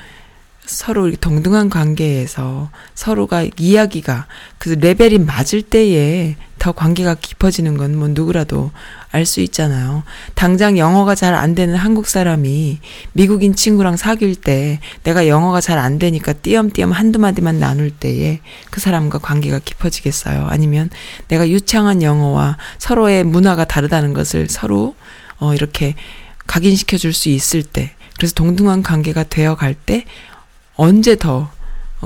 [0.66, 4.26] 서로 동등한 관계에서 서로가 이야기가
[4.57, 8.72] 그 레벨이 맞을 때에 더 관계가 깊어지는 건 뭐 누구라도
[9.11, 10.03] 알 수 있잖아요.
[10.34, 12.80] 당장 영어가 잘 안 되는 한국 사람이
[13.13, 18.39] 미국인 친구랑 사귈 때 내가 영어가 잘 안 되니까 띄엄띄엄 한두 마디만 나눌 때에
[18.72, 20.47] 그 사람과 관계가 깊어지겠어요.
[20.49, 20.89] 아니면
[21.28, 24.95] 내가 유창한 영어와 서로의 문화가 다르다는 것을 서로
[25.38, 25.93] 어 이렇게
[26.47, 30.05] 각인시켜 줄 수 있을 때 그래서 동등한 관계가 되어 갈 때
[30.76, 31.51] 언제 더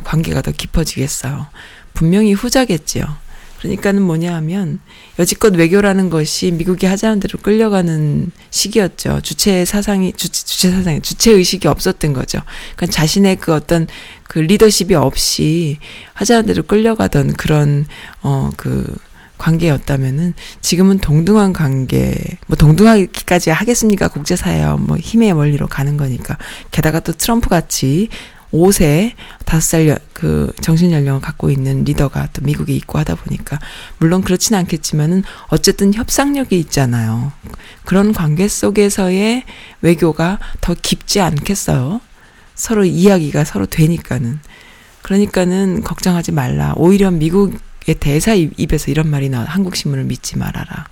[0.04, 1.48] 관계가 더 깊어지겠어요.
[1.94, 3.06] 분명히 후자겠지요.
[3.60, 4.80] 그러니까는 뭐냐 하면
[5.18, 9.20] 여지껏 외교라는 것이 미국이 하자는 대로 끌려가는 시기였죠.
[9.22, 12.40] 주체 사상이 주체, 주체 사상이 주체 의식이 없었던 거죠.
[12.76, 13.88] 그러니까 자신의 그 어떤
[14.24, 15.78] 그 리더십이 없이
[16.14, 17.86] 하자는 대로 끌려가던 그런
[18.22, 18.96] 어그
[19.38, 22.16] 관계였다면은 지금은 동등한 관계
[22.48, 26.38] 뭐 동등하기까지 하겠습니까 국제사회와 뭐 힘의 원리로 가는 거니까
[26.72, 28.10] 게다가 또 트럼프 같이
[28.52, 29.14] 5세,
[29.46, 33.60] 5살 그 정신 연령을 갖고 있는 리더가 또 미국에 있고 하다 보니까
[34.00, 37.32] 물론 그렇진 않겠지만은 어쨌든 협상력이 있잖아요.
[37.86, 39.44] 그런 관계 속에서의
[39.82, 42.02] 외교가 더 깊지 않겠어요.
[42.56, 44.40] 서로 이야기가 서로 되니까는.
[45.02, 46.74] 그러니까는 걱정하지 말라.
[46.76, 49.46] 오히려 미국 그게 대사 입에서 이런 말이 나와.
[49.46, 50.86] 한국 신문을 믿지 말아라.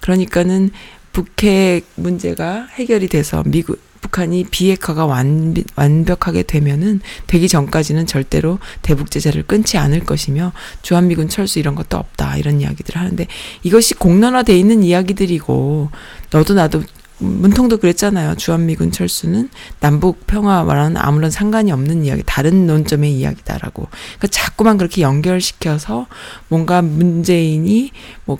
[0.00, 0.70] 그러니까는
[1.12, 9.44] 북핵 문제가 해결이 돼서 미국 북한이 비핵화가 완, 완벽하게 되면은 되기 전까지는 절대로 대북 제재를
[9.44, 13.26] 끊지 않을 것이며 주한미군 철수 이런 것도 없다 이런 이야기들을 하는데
[13.62, 15.90] 이것이 공론화돼 있는 이야기들이고
[16.30, 16.82] 너도 나도
[17.22, 18.34] 문통도 그랬잖아요.
[18.34, 19.48] 주한미군 철수는
[19.78, 23.86] 남북 평화와는 아무런 상관이 없는 이야기, 다른 논점의 이야기다라고.
[23.88, 26.06] 그러니까 자꾸만 그렇게 연결시켜서
[26.48, 27.92] 뭔가 문재인이
[28.24, 28.38] 뭐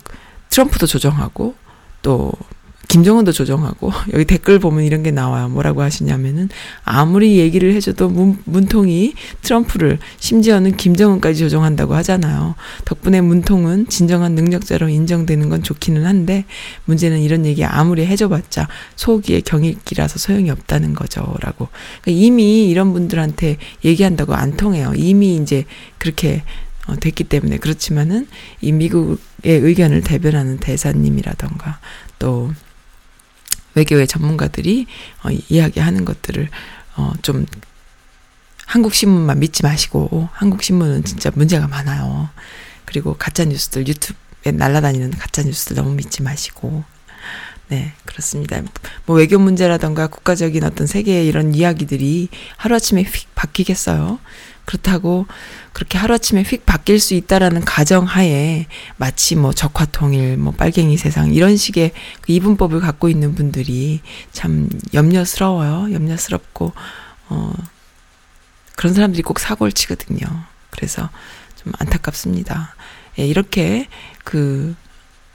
[0.50, 1.54] 트럼프도 조정하고
[2.02, 2.32] 또
[2.92, 5.48] 김정은도 조정하고 여기 댓글 보면 이런 게 나와요.
[5.48, 6.50] 뭐라고 하시냐면은
[6.84, 12.54] 아무리 얘기를 해줘도 문, 문통이 트럼프를 심지어는 김정은까지 조정한다고 하잖아요.
[12.84, 16.44] 덕분에 문통은 진정한 능력자로 인정되는 건 좋기는 한데
[16.84, 21.68] 문제는 이런 얘기 아무리 해줘봤자 소기의 경일기라서 소용이 없다는 거죠라고.
[22.02, 24.92] 그러니까 이미 이런 분들한테 얘기한다고 안 통해요.
[24.94, 25.64] 이미 이제
[25.96, 26.42] 그렇게
[26.86, 28.26] 어, 됐기 때문에 그렇지만은
[28.60, 31.78] 이 미국의 의견을 대변하는 대사님이라던가
[32.18, 32.50] 또
[33.74, 34.86] 외교의 전문가들이
[35.24, 36.48] 어, 이야기하는 것들을
[36.96, 37.46] 어, 좀
[38.66, 42.30] 한국 신문만 믿지 마시고 한국 신문은 진짜 문제가 많아요.
[42.84, 46.84] 그리고 가짜 뉴스들 유튜브에 날라다니는 가짜 뉴스들 너무 믿지 마시고
[47.68, 48.60] 네, 그렇습니다.
[49.06, 54.18] 뭐 외교 문제라던가 국가적인 어떤 세계의 이런 이야기들이 하루아침에 휙 바뀌겠어요.
[54.64, 55.26] 그렇다고
[55.72, 61.92] 그렇게 하루아침에 휙 바뀔 수 있다라는 가정하에 마치 뭐 적화통일, 뭐 빨갱이 세상 이런 식의
[62.20, 64.00] 그 이분법을 갖고 있는 분들이
[64.32, 65.92] 참 염려스러워요.
[65.92, 66.72] 염려스럽고
[67.28, 67.52] 어
[68.76, 70.26] 그런 사람들이 꼭 사고를 치거든요.
[70.70, 71.10] 그래서
[71.62, 72.74] 좀 안타깝습니다.
[73.18, 73.88] 예, 이렇게
[74.24, 74.74] 그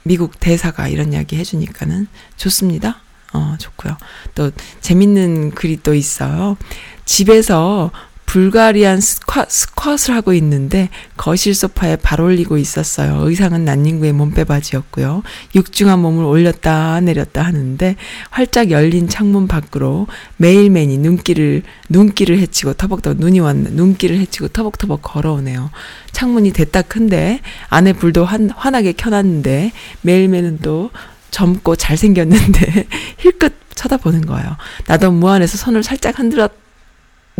[0.02, 3.00] 미국 대사가 이런 이야기 해주니까는 좋습니다.
[3.32, 3.96] 어, 좋고요.
[4.34, 4.50] 또
[4.80, 6.56] 재밌는 글이 또 있어요.
[7.04, 7.90] 집에서
[8.28, 13.26] 불가리안 스쿼, 스쿼트를 하고 있는데 거실 소파에 발 올리고 있었어요.
[13.26, 15.22] 의상은 난닝구의 몸빼바지였고요.
[15.54, 17.96] 육중한 몸을 올렸다 내렸다 하는데
[18.28, 23.70] 활짝 열린 창문 밖으로 매일매니 눈길을 눈길을 헤치고 터벅터벅 눈이 왔네.
[23.70, 25.70] 눈길을 헤치고 터벅터벅 걸어오네요.
[26.12, 29.72] 창문이 됐다 큰데 안에 불도 환, 환하게 켜놨는데
[30.02, 30.90] 매일매는 또
[31.30, 32.88] 젊고 잘생겼는데
[33.20, 34.58] 힐끗 쳐다보는 거예요.
[34.86, 36.67] 나도 무안에서 손을 살짝 흔들었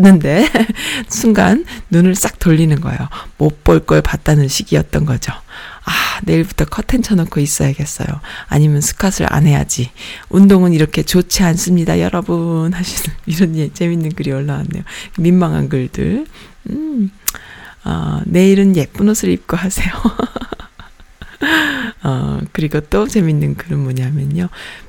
[0.01, 0.49] 는데
[1.09, 3.09] 순간 눈을 싹 돌리는 거예요.
[3.36, 5.32] 못 볼 걸 봤다는 시기였던 거죠.
[5.84, 8.07] 아, 내일부터 커튼 쳐놓고 있어야겠어요.
[8.46, 9.90] 아니면 스쿼트를 안 해야지.
[10.28, 12.72] 운동은 이렇게 좋지 않습니다, 여러분.
[12.74, 14.84] 하시는 이런 예, 재밌는 글이 올라왔네요.
[15.18, 16.26] 민망한 글들.
[16.70, 17.11] 음,
[17.84, 19.90] 어, 내일은 예쁜 옷을 입고 하세요.
[22.05, 24.49] 어, 그리고 또 재밌는 글은 뭐냐면요.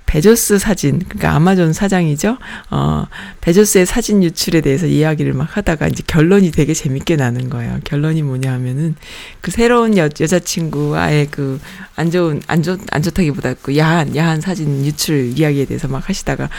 [0.09, 2.37] 베조스 사진, 그러니까 아마존 사장이죠.
[2.71, 3.05] 어,
[3.41, 7.79] 베조스의 사진 유출에 대해서 이야기를 막 하다가 이제 결론이 되게 재밌게 나는 거예요.
[7.83, 8.95] 결론이 뭐냐 하면은
[9.41, 11.59] 그 새로운 여, 여자친구와의 그
[11.99, 16.49] 안 좋은, 안 좋, 안 좋다기보다 그 야한, 야한 사진 유출 이야기에 대해서 막 하시다가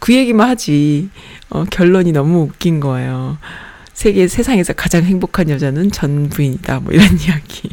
[0.00, 1.08] 그 얘기만 하지.
[1.50, 3.38] 어, 결론이 너무 웃긴 거예요.
[3.94, 6.80] 세계, 세상에서 가장 행복한 여자는 전 부인이다.
[6.80, 7.70] 뭐 이런 이야기.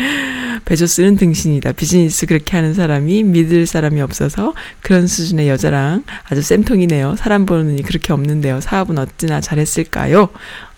[0.64, 1.72] 베조스는 등신이다.
[1.72, 7.16] 비즈니스 그렇게 하는 사람이 믿을 사람이 없어서 그런 수준의 여자랑 아주 쌤통이네요.
[7.16, 8.60] 사람 보는 눈이 그렇게 없는데요.
[8.60, 10.28] 사업은 어찌나 잘했을까요?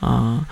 [0.01, 0.45] 어,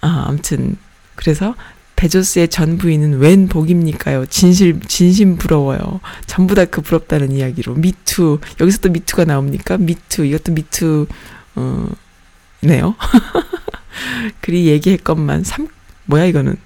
[0.00, 0.76] 아, 아무튼
[1.14, 1.54] 그래서
[1.96, 4.26] 베조스의 전 부인은 웬 복입니까요?
[4.26, 6.00] 진실 진심 부러워요.
[6.26, 9.78] 전부 다 그 부럽다는 이야기로 미투 여기서 또 미투가 나옵니까?
[9.78, 11.06] 미투 이것도 미투
[11.56, 11.88] 어
[12.60, 12.94] 네요.
[14.40, 15.68] 그리 얘기했건만 삼
[16.04, 16.56] 뭐야 이거는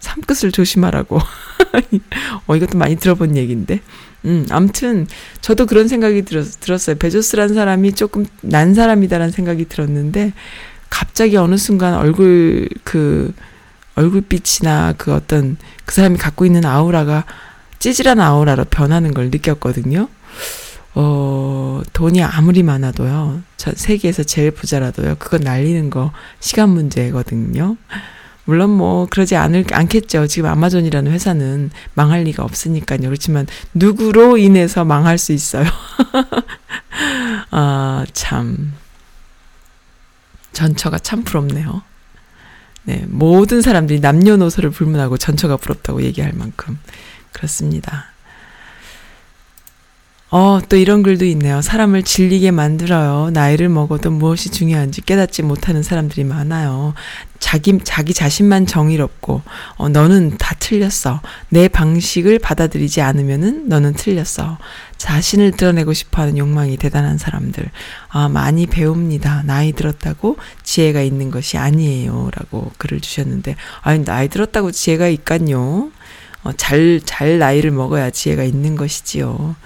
[0.00, 1.18] 삼끝을 조심하라고.
[2.46, 3.80] 어, 이것도 많이 들어본 얘기인데.
[4.24, 5.06] 음, 암튼,
[5.40, 6.96] 저도 그런 생각이 들었, 들었어요.
[6.96, 10.32] 베조스란 사람이 조금 난 사람이다라는 생각이 들었는데,
[10.90, 13.32] 갑자기 어느 순간 얼굴, 그,
[13.94, 17.24] 얼굴빛이나 그 어떤 그 사람이 갖고 있는 아우라가
[17.80, 20.08] 찌질한 아우라로 변하는 걸 느꼈거든요.
[20.94, 27.76] 어, 돈이 아무리 많아도요, 저 세계에서 제일 부자라도요, 그건 날리는 거 시간 문제거든요.
[28.48, 30.26] 물론 뭐 그러지 않을 않겠죠.
[30.26, 33.00] 지금 아마존이라는 회사는 망할 리가 없으니까요.
[33.02, 35.66] 그렇지만 누구로 인해서 망할 수 있어요.
[37.52, 38.72] 아, 참.
[40.54, 41.82] 전처가 참 부럽네요.
[42.84, 46.78] 네, 모든 사람들이 남녀노소를 불문하고 전처가 부럽다고 얘기할 만큼
[47.32, 48.06] 그렇습니다.
[50.30, 51.62] 어, 또 이런 글도 있네요.
[51.62, 53.30] 사람을 질리게 만들어요.
[53.32, 56.92] 나이를 먹어도 무엇이 중요한지 깨닫지 못하는 사람들이 많아요.
[57.38, 59.40] 자기, 자기 자신만 정의롭고,
[59.76, 61.22] 어, 너는 다 틀렸어.
[61.48, 64.58] 내 방식을 받아들이지 않으면은 너는 틀렸어.
[64.98, 67.70] 자신을 드러내고 싶어 하는 욕망이 대단한 사람들.
[68.08, 69.44] 아, 많이 배웁니다.
[69.46, 72.30] 나이 들었다고 지혜가 있는 것이 아니에요.
[72.36, 75.90] 라고 글을 주셨는데, 아니, 나이 들었다고 지혜가 있간요.
[76.44, 79.56] 어, 잘, 잘 나이를 먹어야 지혜가 있는 것이지요.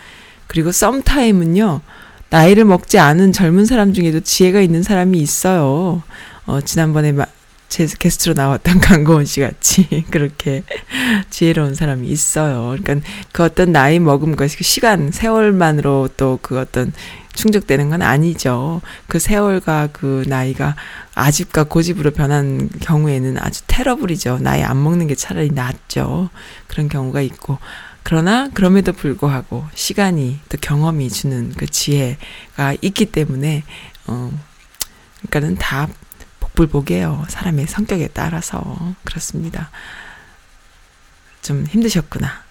[0.52, 1.80] 그리고 썸타임은요,
[2.28, 6.02] 나이를 먹지 않은 젊은 사람 중에도 지혜가 있는 사람이 있어요.
[6.44, 7.24] 어, 지난번에 마,
[7.70, 10.62] 제 게스트로 나왔던 강고원 씨 같이 그렇게
[11.30, 12.76] 지혜로운 사람이 있어요.
[12.78, 16.92] 그러니까 그 어떤 나이 먹음 것이 그 시간, 세월만으로 또 그 어떤
[17.32, 18.82] 충족되는 건 아니죠.
[19.08, 20.76] 그 세월과 그 나이가
[21.14, 24.40] 아집과 고집으로 변한 경우에는 아주 테러블이죠.
[24.42, 26.28] 나이 안 먹는 게 차라리 낫죠.
[26.66, 27.56] 그런 경우가 있고.
[28.02, 33.64] 그러나 그럼에도 불구하고 시간이 또 경험이 주는 그 지혜가 있기 때문에
[34.06, 34.32] 어
[35.28, 35.88] 그러니까는 다
[36.40, 37.26] 복불복이에요.
[37.28, 39.70] 사람의 성격에 따라서 그렇습니다.
[41.42, 42.42] 좀 힘드셨구나.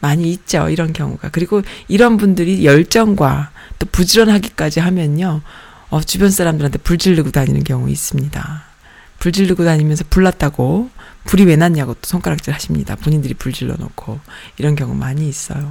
[0.00, 0.68] 많이 있죠.
[0.68, 1.30] 이런 경우가.
[1.30, 5.40] 그리고 이런 분들이 열정과 또 부지런하기까지 하면요.
[5.88, 8.73] 어, 주변 사람들한테 불질르고 다니는 경우 있습니다.
[9.18, 10.90] 불질르고 다니면서 불났다고
[11.24, 12.96] 불이 왜 났냐고 또 손가락질 하십니다.
[12.96, 14.20] 본인들이 불 질러 놓고
[14.58, 15.70] 이런 경우 많이 있어요.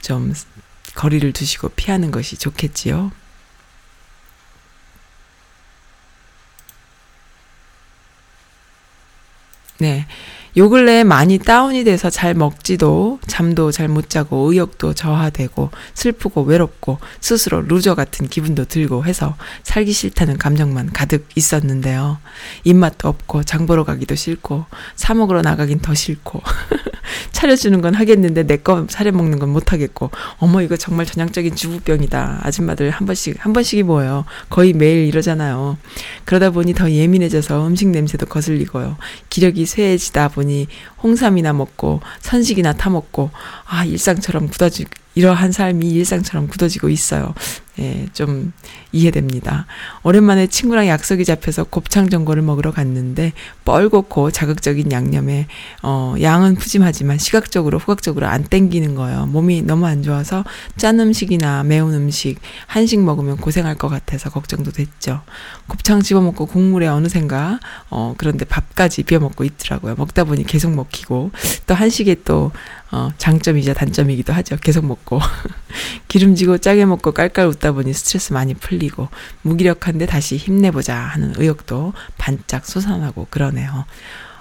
[0.00, 0.32] 좀
[0.94, 3.10] 거리를 두시고 피하는 것이 좋겠지요.
[9.78, 10.06] 네.
[10.58, 16.98] 요 근래에 많이 다운이 돼서 잘 먹지도 잠도 잘 못 자고 의욕도 저하되고 슬프고 외롭고
[17.20, 22.18] 스스로 loser 같은 기분도 들고 해서 살기 싫다는 감정만 가득 있었는데요.
[22.64, 24.64] 입맛도 없고 장 보러 가기도 싫고
[24.96, 26.42] 사 먹으러 나가긴 더 싫고
[27.32, 32.40] 차려주는 건 하겠는데 내 거 차려 먹는 건 못 하겠고 어머 이거 정말 전형적인 주부병이다.
[32.42, 34.24] 아줌마들 한 번씩 한 번씩이 뭐예요.
[34.50, 35.78] 거의 매일 이러잖아요.
[36.26, 38.96] 그러다 보니 더 예민해져서 음식 냄새도 거슬리고요.
[39.30, 40.47] 기력이 쇠해지다 보니
[41.02, 43.30] 홍삼이나 먹고 선식이나 타 먹고
[43.68, 47.34] 아 일상처럼 굳어지고 이러한 삶이 일상처럼 굳어지고 있어요.
[47.80, 48.52] 예, 좀
[48.92, 49.66] 이해됩니다.
[50.02, 53.32] 오랜만에 친구랑 약속이 잡혀서 곱창 전골을 먹으러 갔는데
[53.64, 55.46] 뻘겋고 자극적인 양념에
[55.82, 59.26] 어 양은 푸짐하지만 시각적으로 후각적으로 안 땡기는 거예요.
[59.26, 60.44] 몸이 너무 안 좋아서
[60.76, 65.22] 짠 음식이나 매운 음식, 한식 먹으면 고생할 것 같아서 걱정도 됐죠.
[65.68, 67.60] 곱창 집어 먹고 국물에 어느샌가
[67.90, 69.94] 어 그런데 밥까지 비워 먹고 있더라고요.
[69.96, 71.30] 먹다 보니 계속 먹히고
[71.66, 72.50] 또 한식에 또
[72.90, 74.56] 어, 장점이자 단점이기도 하죠.
[74.56, 75.20] 계속 먹고.
[76.08, 79.08] 기름지고 짜게 먹고 깔깔 웃다 보니 스트레스 많이 풀리고,
[79.42, 83.84] 무기력한데 다시 힘내보자 하는 의욕도 반짝 솟아나고 그러네요.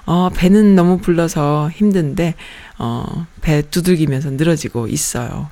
[0.06, 2.36] 어, 배는 너무 불러서 힘든데,
[2.78, 5.50] 어, 배 두들기면서 늘어지고 있어요.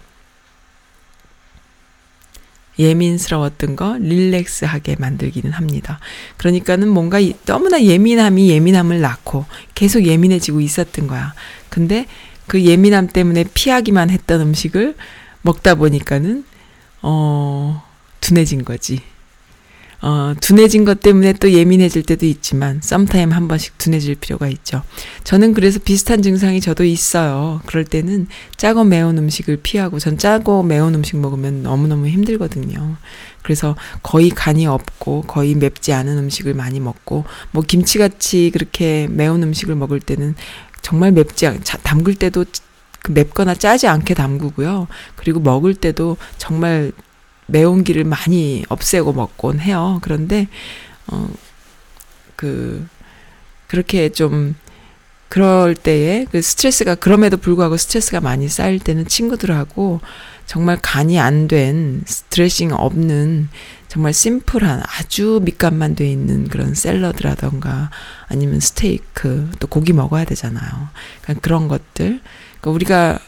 [2.77, 5.99] 예민스러웠던 거 릴렉스하게 만들기는 합니다.
[6.37, 11.33] 그러니까는 뭔가 너무나 예민함이 예민함을 낳고 계속 예민해지고 있었던 거야.
[11.69, 12.05] 근데
[12.47, 14.95] 그 예민함 때문에 피하기만 했던 음식을
[15.41, 16.45] 먹다 보니까는
[17.01, 17.83] 어
[18.21, 19.01] 둔해진 거지.
[20.01, 24.83] 어, 둔해진 것 때문에 또 예민해질 때도 있지만, 썸타임 한 번씩 둔해질 필요가 있죠.
[25.23, 27.61] 저는 그래서 비슷한 증상이 저도 있어요.
[27.65, 32.97] 그럴 때는 짜고 매운 음식을 피하고, 전 짜고 매운 음식 먹으면 너무너무 힘들거든요.
[33.41, 39.73] 그래서 거의 간이 없고, 거의 맵지 않은 음식을 많이 먹고, 뭐 김치같이 그렇게 매운 음식을
[39.73, 40.35] 먹을 때는
[40.85, 42.45] 정말 맵지 않, 담글 때도
[43.01, 44.87] 그 맵거나 짜지 않게 담그고요.
[45.15, 46.91] 그리고 먹을 때도 정말
[47.47, 49.97] 매운 기를 많이 없애고 먹곤 해요.
[50.03, 50.47] 그런데,
[51.07, 51.27] 어,
[52.35, 52.87] 그,
[53.65, 54.53] 그렇게 좀,
[55.27, 60.01] 그럴 때에 그 스트레스가, 그럼에도 불구하고 스트레스가 많이 쌓일 때는 친구들하고
[60.45, 63.49] 정말 간이 안 된, 드레싱 없는
[63.95, 67.91] 정말 심플한 아주 밑간만 돼 있는 그런 샐러드라던가
[68.27, 70.89] 아니면 스테이크 또 고기 먹어야 되잖아요.
[71.21, 72.19] 그러니까 그런 것들
[72.59, 73.19] 그러니까 우리가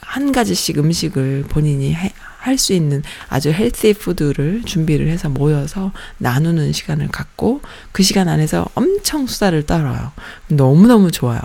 [0.00, 7.08] 한 가지씩 음식을 본인이 할 수 있는 아주 헬시 푸드를 준비를 해서 모여서 나누는 시간을
[7.08, 7.60] 갖고
[7.92, 10.12] 그 시간 안에서 엄청 수다를 떨어요.
[10.46, 11.40] 너무너무 좋아요.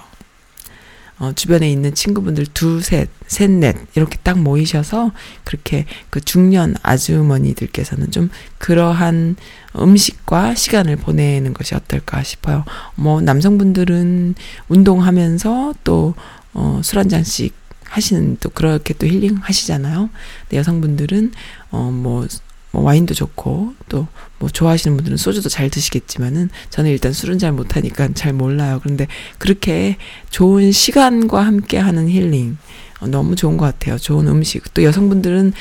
[1.18, 5.12] 어, 주변에 있는 친구분들 둘, 셋, 셋, 넷, 이렇게 딱 모이셔서
[5.46, 9.38] 그렇게 그 중년 아주머니들께서는 좀 그러한
[9.78, 12.66] 음식과 시간을 보내는 것이 어떨까 싶어요.
[12.96, 14.36] 뭐, 남성분들은
[14.68, 16.16] 운동하면서 또,
[16.54, 17.54] 어, 술 한 잔씩
[17.86, 20.10] 하시는 또 그렇게 또 힐링 하시잖아요.
[20.42, 21.32] 근데 여성분들은,
[21.72, 22.28] 어, 뭐,
[22.72, 24.08] 뭐 와인도 좋고 또
[24.40, 28.80] 뭐 좋아하시는 분들은 소주도 잘 드시겠지만은 저는 일단 술은 잘 못하니까 잘 몰라요.
[28.84, 29.08] 그런데
[29.38, 29.98] 그렇게
[30.30, 32.58] 좋은 시간과 함께 하는 힐링
[33.00, 33.98] 어, 너무 좋은 것 같아요.
[33.98, 35.54] 좋은 음식 또 여성분들은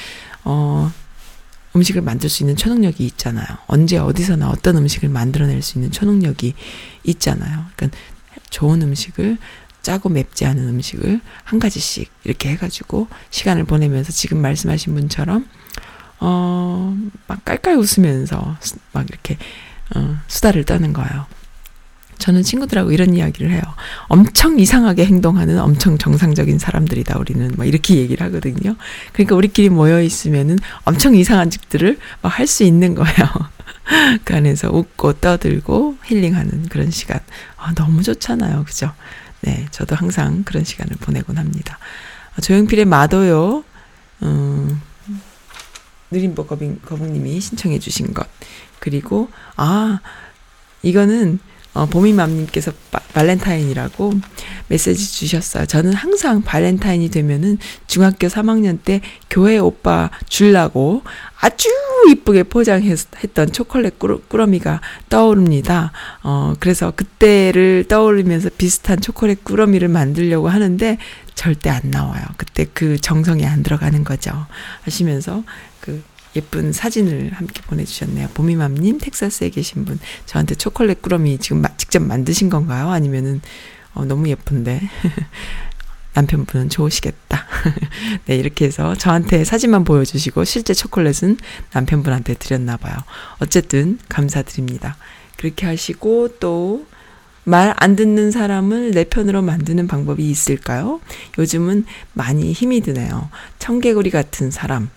[0.45, 0.93] 어
[1.77, 3.47] 음식을 만들 수 있는 초능력이 있잖아요.
[3.67, 6.55] 언제 어디서나 어떤 음식을 만들어낼 수 있는 초능력이
[7.05, 7.65] 있잖아요.
[7.75, 7.99] 그러니까
[8.51, 9.39] 좋은 음식을
[9.83, 15.47] 짜고 맵지 않은 음식을 한 가지씩 이렇게 해가지고 시간을 보내면서 지금 말씀하신 분처럼
[16.21, 16.97] 어,
[17.27, 18.57] 막 깔깔 웃으면서
[18.93, 19.37] 막 이렇게
[19.95, 21.27] 어, 수다를 떠는 거예요.
[22.19, 23.61] 저는 친구들하고 이런 이야기를 해요.
[24.07, 27.53] 엄청 이상하게 행동하는 엄청 정상적인 사람들이다, 우리는.
[27.57, 28.77] 막 이렇게 얘기를 하거든요.
[29.13, 33.15] 그러니까 우리끼리 모여 있으면은 엄청 이상한 짓들을 막 할 수 있는 거예요.
[34.25, 37.21] 그 안에서 웃고 떠들고 힐링하는 그런 시간.
[37.59, 38.65] 아, 너무 좋잖아요.
[38.65, 38.93] 그죠?
[39.43, 41.79] 네, 저도 항상 그런 시간을 보내곤 합니다.
[42.39, 43.65] 어, 조용필의 마도요,
[44.23, 44.81] 음,
[46.15, 48.27] 느림보 거북, 거북님이 신청해 주신 것.
[48.79, 50.01] 그리고, 아,
[50.83, 51.41] 이거는
[51.75, 52.73] 어, 보미맘님께서
[53.15, 54.13] 발렌타인이라고
[54.69, 55.67] 메시지 주셨어요.
[55.67, 57.59] 저는 항상 발렌타인이 되면은
[57.89, 61.03] 중학교 3학년 때 교회 오빠 줄라고
[61.41, 61.69] 아주
[62.11, 65.91] 이쁘게 포장했던 초콜릿 꾸러미가 떠오릅니다.
[66.23, 70.99] 어, 그래서 그때를 떠올리면서 비슷한 초콜릿 꾸러미를 만들려고 하는데
[71.35, 72.25] 절대 안 나와요.
[72.37, 74.31] 그때 그 정성이 안 들어가는 거죠.
[74.83, 75.43] 하시면서
[75.85, 76.03] 그
[76.35, 78.29] 예쁜 사진을 함께 보내주셨네요.
[78.33, 79.99] 보미맘님, 텍사스에 계신 분.
[80.25, 82.89] 저한테 초콜릿 꾸러미 지금 마, 직접 만드신 건가요?
[82.89, 83.43] 아니면은,
[83.93, 84.81] 어, 너무 예쁜데.
[86.15, 87.45] 남편분은 좋으시겠다.
[88.27, 91.37] 네, 이렇게 해서 저한테 사진만 보여주시고 실제 초콜릿은
[91.73, 92.95] 남편분한테 드렸나 봐요.
[93.41, 94.97] 어쨌든 감사드립니다.
[95.37, 96.87] 그렇게 하시고 또
[97.45, 101.01] 말 안 듣는 사람을 내 편으로 만드는 방법이 있을까요?
[101.39, 103.29] 요즘은 많이 힘이 드네요.
[103.59, 104.89] 청개구리 같은 사람,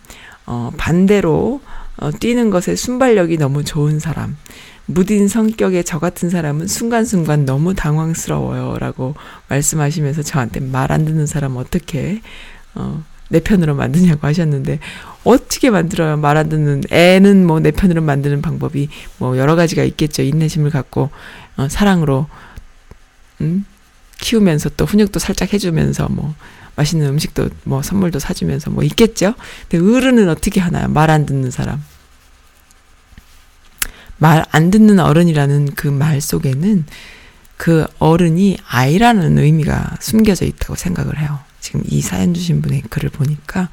[0.47, 1.61] 어, 반대로
[1.97, 4.37] 어, 뛰는 것에 순발력이 너무 좋은 사람,
[4.85, 8.77] 무딘 성격의 저 같은 사람은 순간순간 너무 당황스러워요.
[8.79, 9.15] 라고
[9.49, 12.21] 말씀하시면서 저한테 말 안 듣는 사람 어떻게,
[12.75, 14.79] 어, 내 편으로 만드냐고 하셨는데,
[15.25, 16.15] 어떻게 만들어요?
[16.17, 18.87] 말 안 듣는 애는 뭐 내 편으로 만드는 방법이
[19.17, 20.21] 뭐 여러 가지가 있겠죠.
[20.21, 21.09] 인내심을 갖고,
[21.57, 22.27] 어, 사랑으로,
[23.41, 23.65] 음,
[24.19, 26.33] 키우면서 또 훈육도 살짝 해주면서 뭐,
[26.77, 29.33] 맛있는 음식도 뭐 선물도 사주면서 뭐 있겠죠?
[29.69, 30.87] 근데 어른은 어떻게 하나요?
[30.87, 31.83] 말 안 듣는 사람.
[34.19, 36.85] 말 안 듣는 어른이라는 그 말 속에는
[37.57, 41.39] 그 어른이 아이라는 의미가 숨겨져 있다고 생각을 해요.
[41.59, 43.69] 지금 이 사연 주신 분의 글을 보니까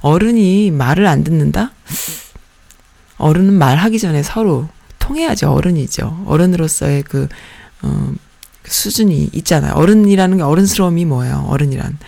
[0.00, 1.72] 어른이 말을 안 듣는다?
[3.18, 4.68] 어른은 말하기 전에 서로
[5.00, 5.50] 통해야죠.
[5.52, 6.24] 어른이죠.
[6.26, 7.28] 어른으로서의 그,
[7.82, 8.12] 어,
[8.62, 9.74] 그 수준이 있잖아요.
[9.74, 11.44] 어른이라는 게 어른스러움이 뭐예요?
[11.48, 11.98] 어른이란.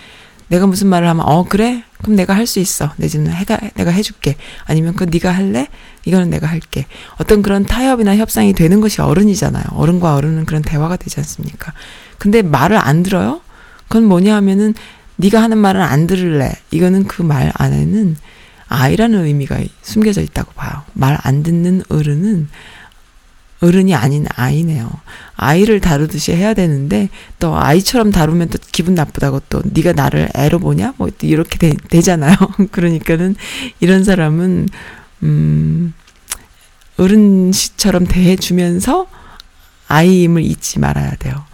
[0.48, 1.82] 내가 무슨 말을 하면 어 그래?
[2.02, 2.92] 그럼 내가 할 수 있어.
[2.96, 4.36] 내지는 해가 내가 해줄게.
[4.64, 5.68] 아니면 그 네가 할래?
[6.04, 6.86] 이거는 내가 할게.
[7.18, 9.64] 어떤 그런 타협이나 협상이 되는 것이 어른이잖아요.
[9.72, 11.72] 어른과 어른은 그런 대화가 되지 않습니까?
[12.18, 13.40] 근데 말을 안 들어요?
[13.88, 14.74] 그건 뭐냐 하면은
[15.16, 16.52] 네가 하는 말은 안 들을래.
[16.70, 18.16] 이거는 그 말 안에는
[18.68, 20.82] 아이라는 의미가 숨겨져 있다고 봐요.
[20.92, 22.48] 말 안 듣는 어른은
[23.60, 24.90] 어른이 아닌 아이네요.
[25.34, 30.94] 아이를 다루듯이 해야 되는데 또 아이처럼 다루면 또 기분 나쁘다고 또 네가 나를 애로 보냐
[30.98, 32.36] 뭐 이렇게 되, 되잖아요.
[32.70, 33.34] 그러니까는
[33.80, 34.68] 이런 사람은
[35.22, 35.94] 음
[36.98, 39.06] 어른시처럼 대해주면서
[39.88, 41.44] 아이임을 잊지 말아야 돼요.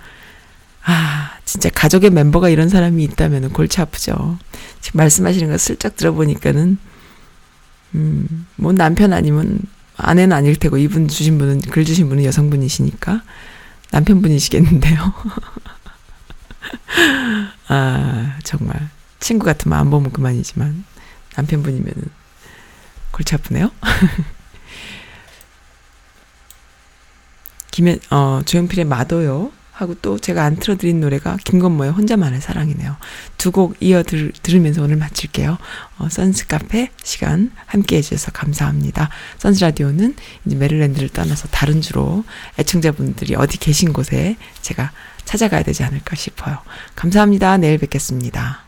[0.85, 4.39] 아, 진짜 가족의 멤버가 이런 사람이 있다면 골치 아프죠.
[4.81, 6.79] 지금 말씀하시는 거 슬쩍 들어보니까는,
[7.95, 9.61] 음, 뭐 남편 아니면
[9.97, 13.23] 아내는 아닐 테고 이분 주신 분은 글 주신 분은 여성분이시니까
[13.91, 15.13] 남편분이시겠는데요.
[17.69, 18.89] 아 정말
[19.21, 20.85] 친구 같으면 안 보면 그만이지만
[21.37, 22.05] 남편분이면은
[23.11, 23.71] 골치 아프네요.
[27.71, 29.53] 김현 어 조용필의 마도요.
[29.83, 32.97] 하고 또 제가 안 틀어드린 노래가 김건모의 혼자만의 사랑이네요.
[33.39, 35.59] 두 곡 이어 들, 들으면서 오늘 마칠게요.
[35.99, 39.11] 어, 선스 카페 시간 함께 해주셔서 감사합니다.
[39.39, 40.15] 선스 라디오는
[40.47, 42.25] 이제 메릴랜드를 떠나서 다른 주로
[42.59, 44.93] 애청자분들이 어디 계신 곳에 제가
[45.25, 46.59] 찾아가야 되지 않을까 싶어요.
[46.97, 47.59] 감사합니다.
[47.59, 48.61] 내일 뵙겠습니다.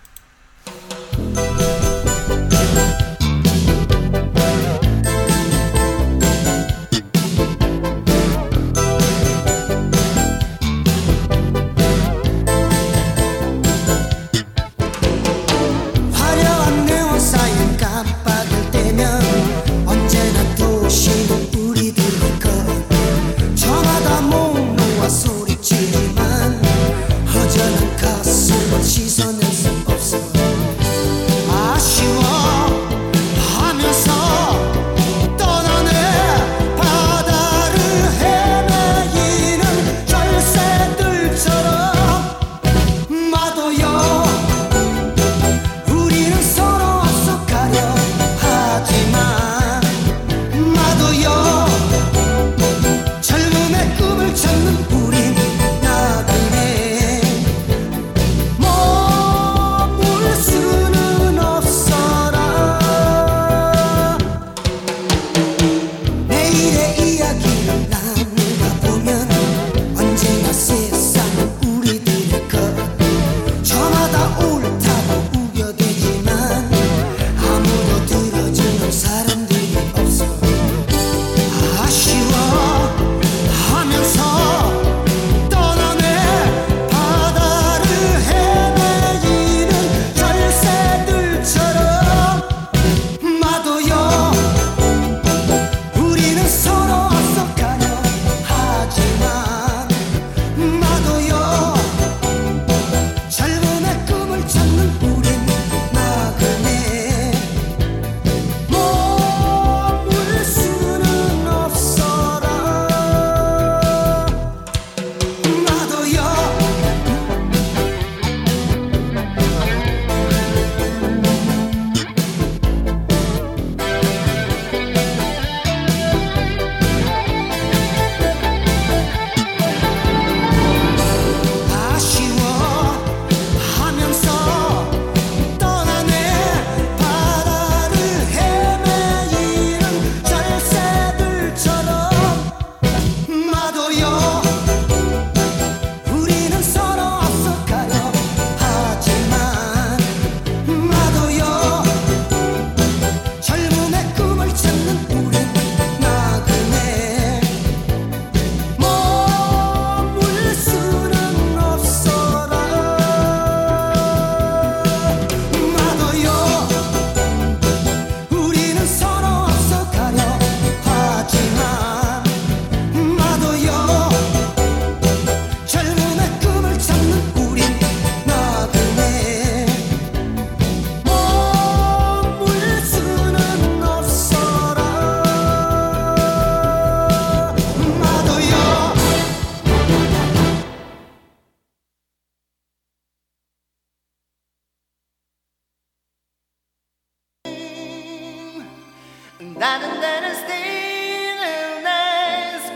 [199.64, 202.68] 나는 나는 still nice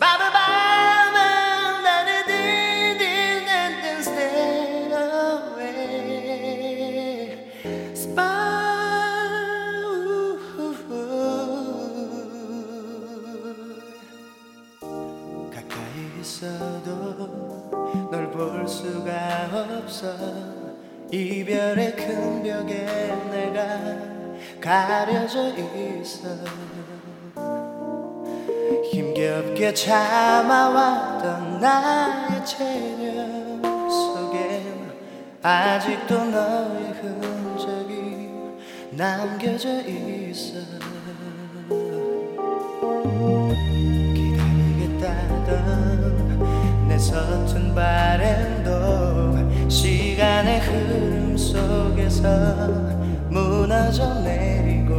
[0.00, 1.82] 밤밤.
[1.82, 4.88] 나는 딘딘딘딘 stay
[5.44, 6.06] away
[8.16, 8.24] 밤.
[15.52, 20.57] 가까이 있어도 널 볼 수가 없어.
[29.78, 34.90] 참아왔던 나의 체력 속엔
[35.42, 38.30] 아직도 너의 흔적이
[38.90, 40.58] 남겨져 있어.
[44.14, 45.48] 기다리겠다던
[46.88, 48.57] 내 서툰 바램도
[49.68, 52.28] 시간의 흐름 속에서
[53.28, 54.94] 무너져 내리고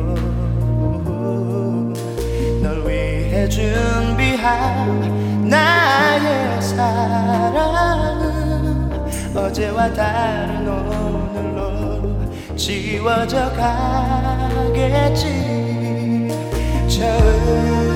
[2.61, 8.29] 널 위해 준비한 나의 사랑은
[9.35, 13.51] 어제와 다른 오늘로 지워져
[14.73, 16.29] 가겠지.
[16.87, 17.88] 처음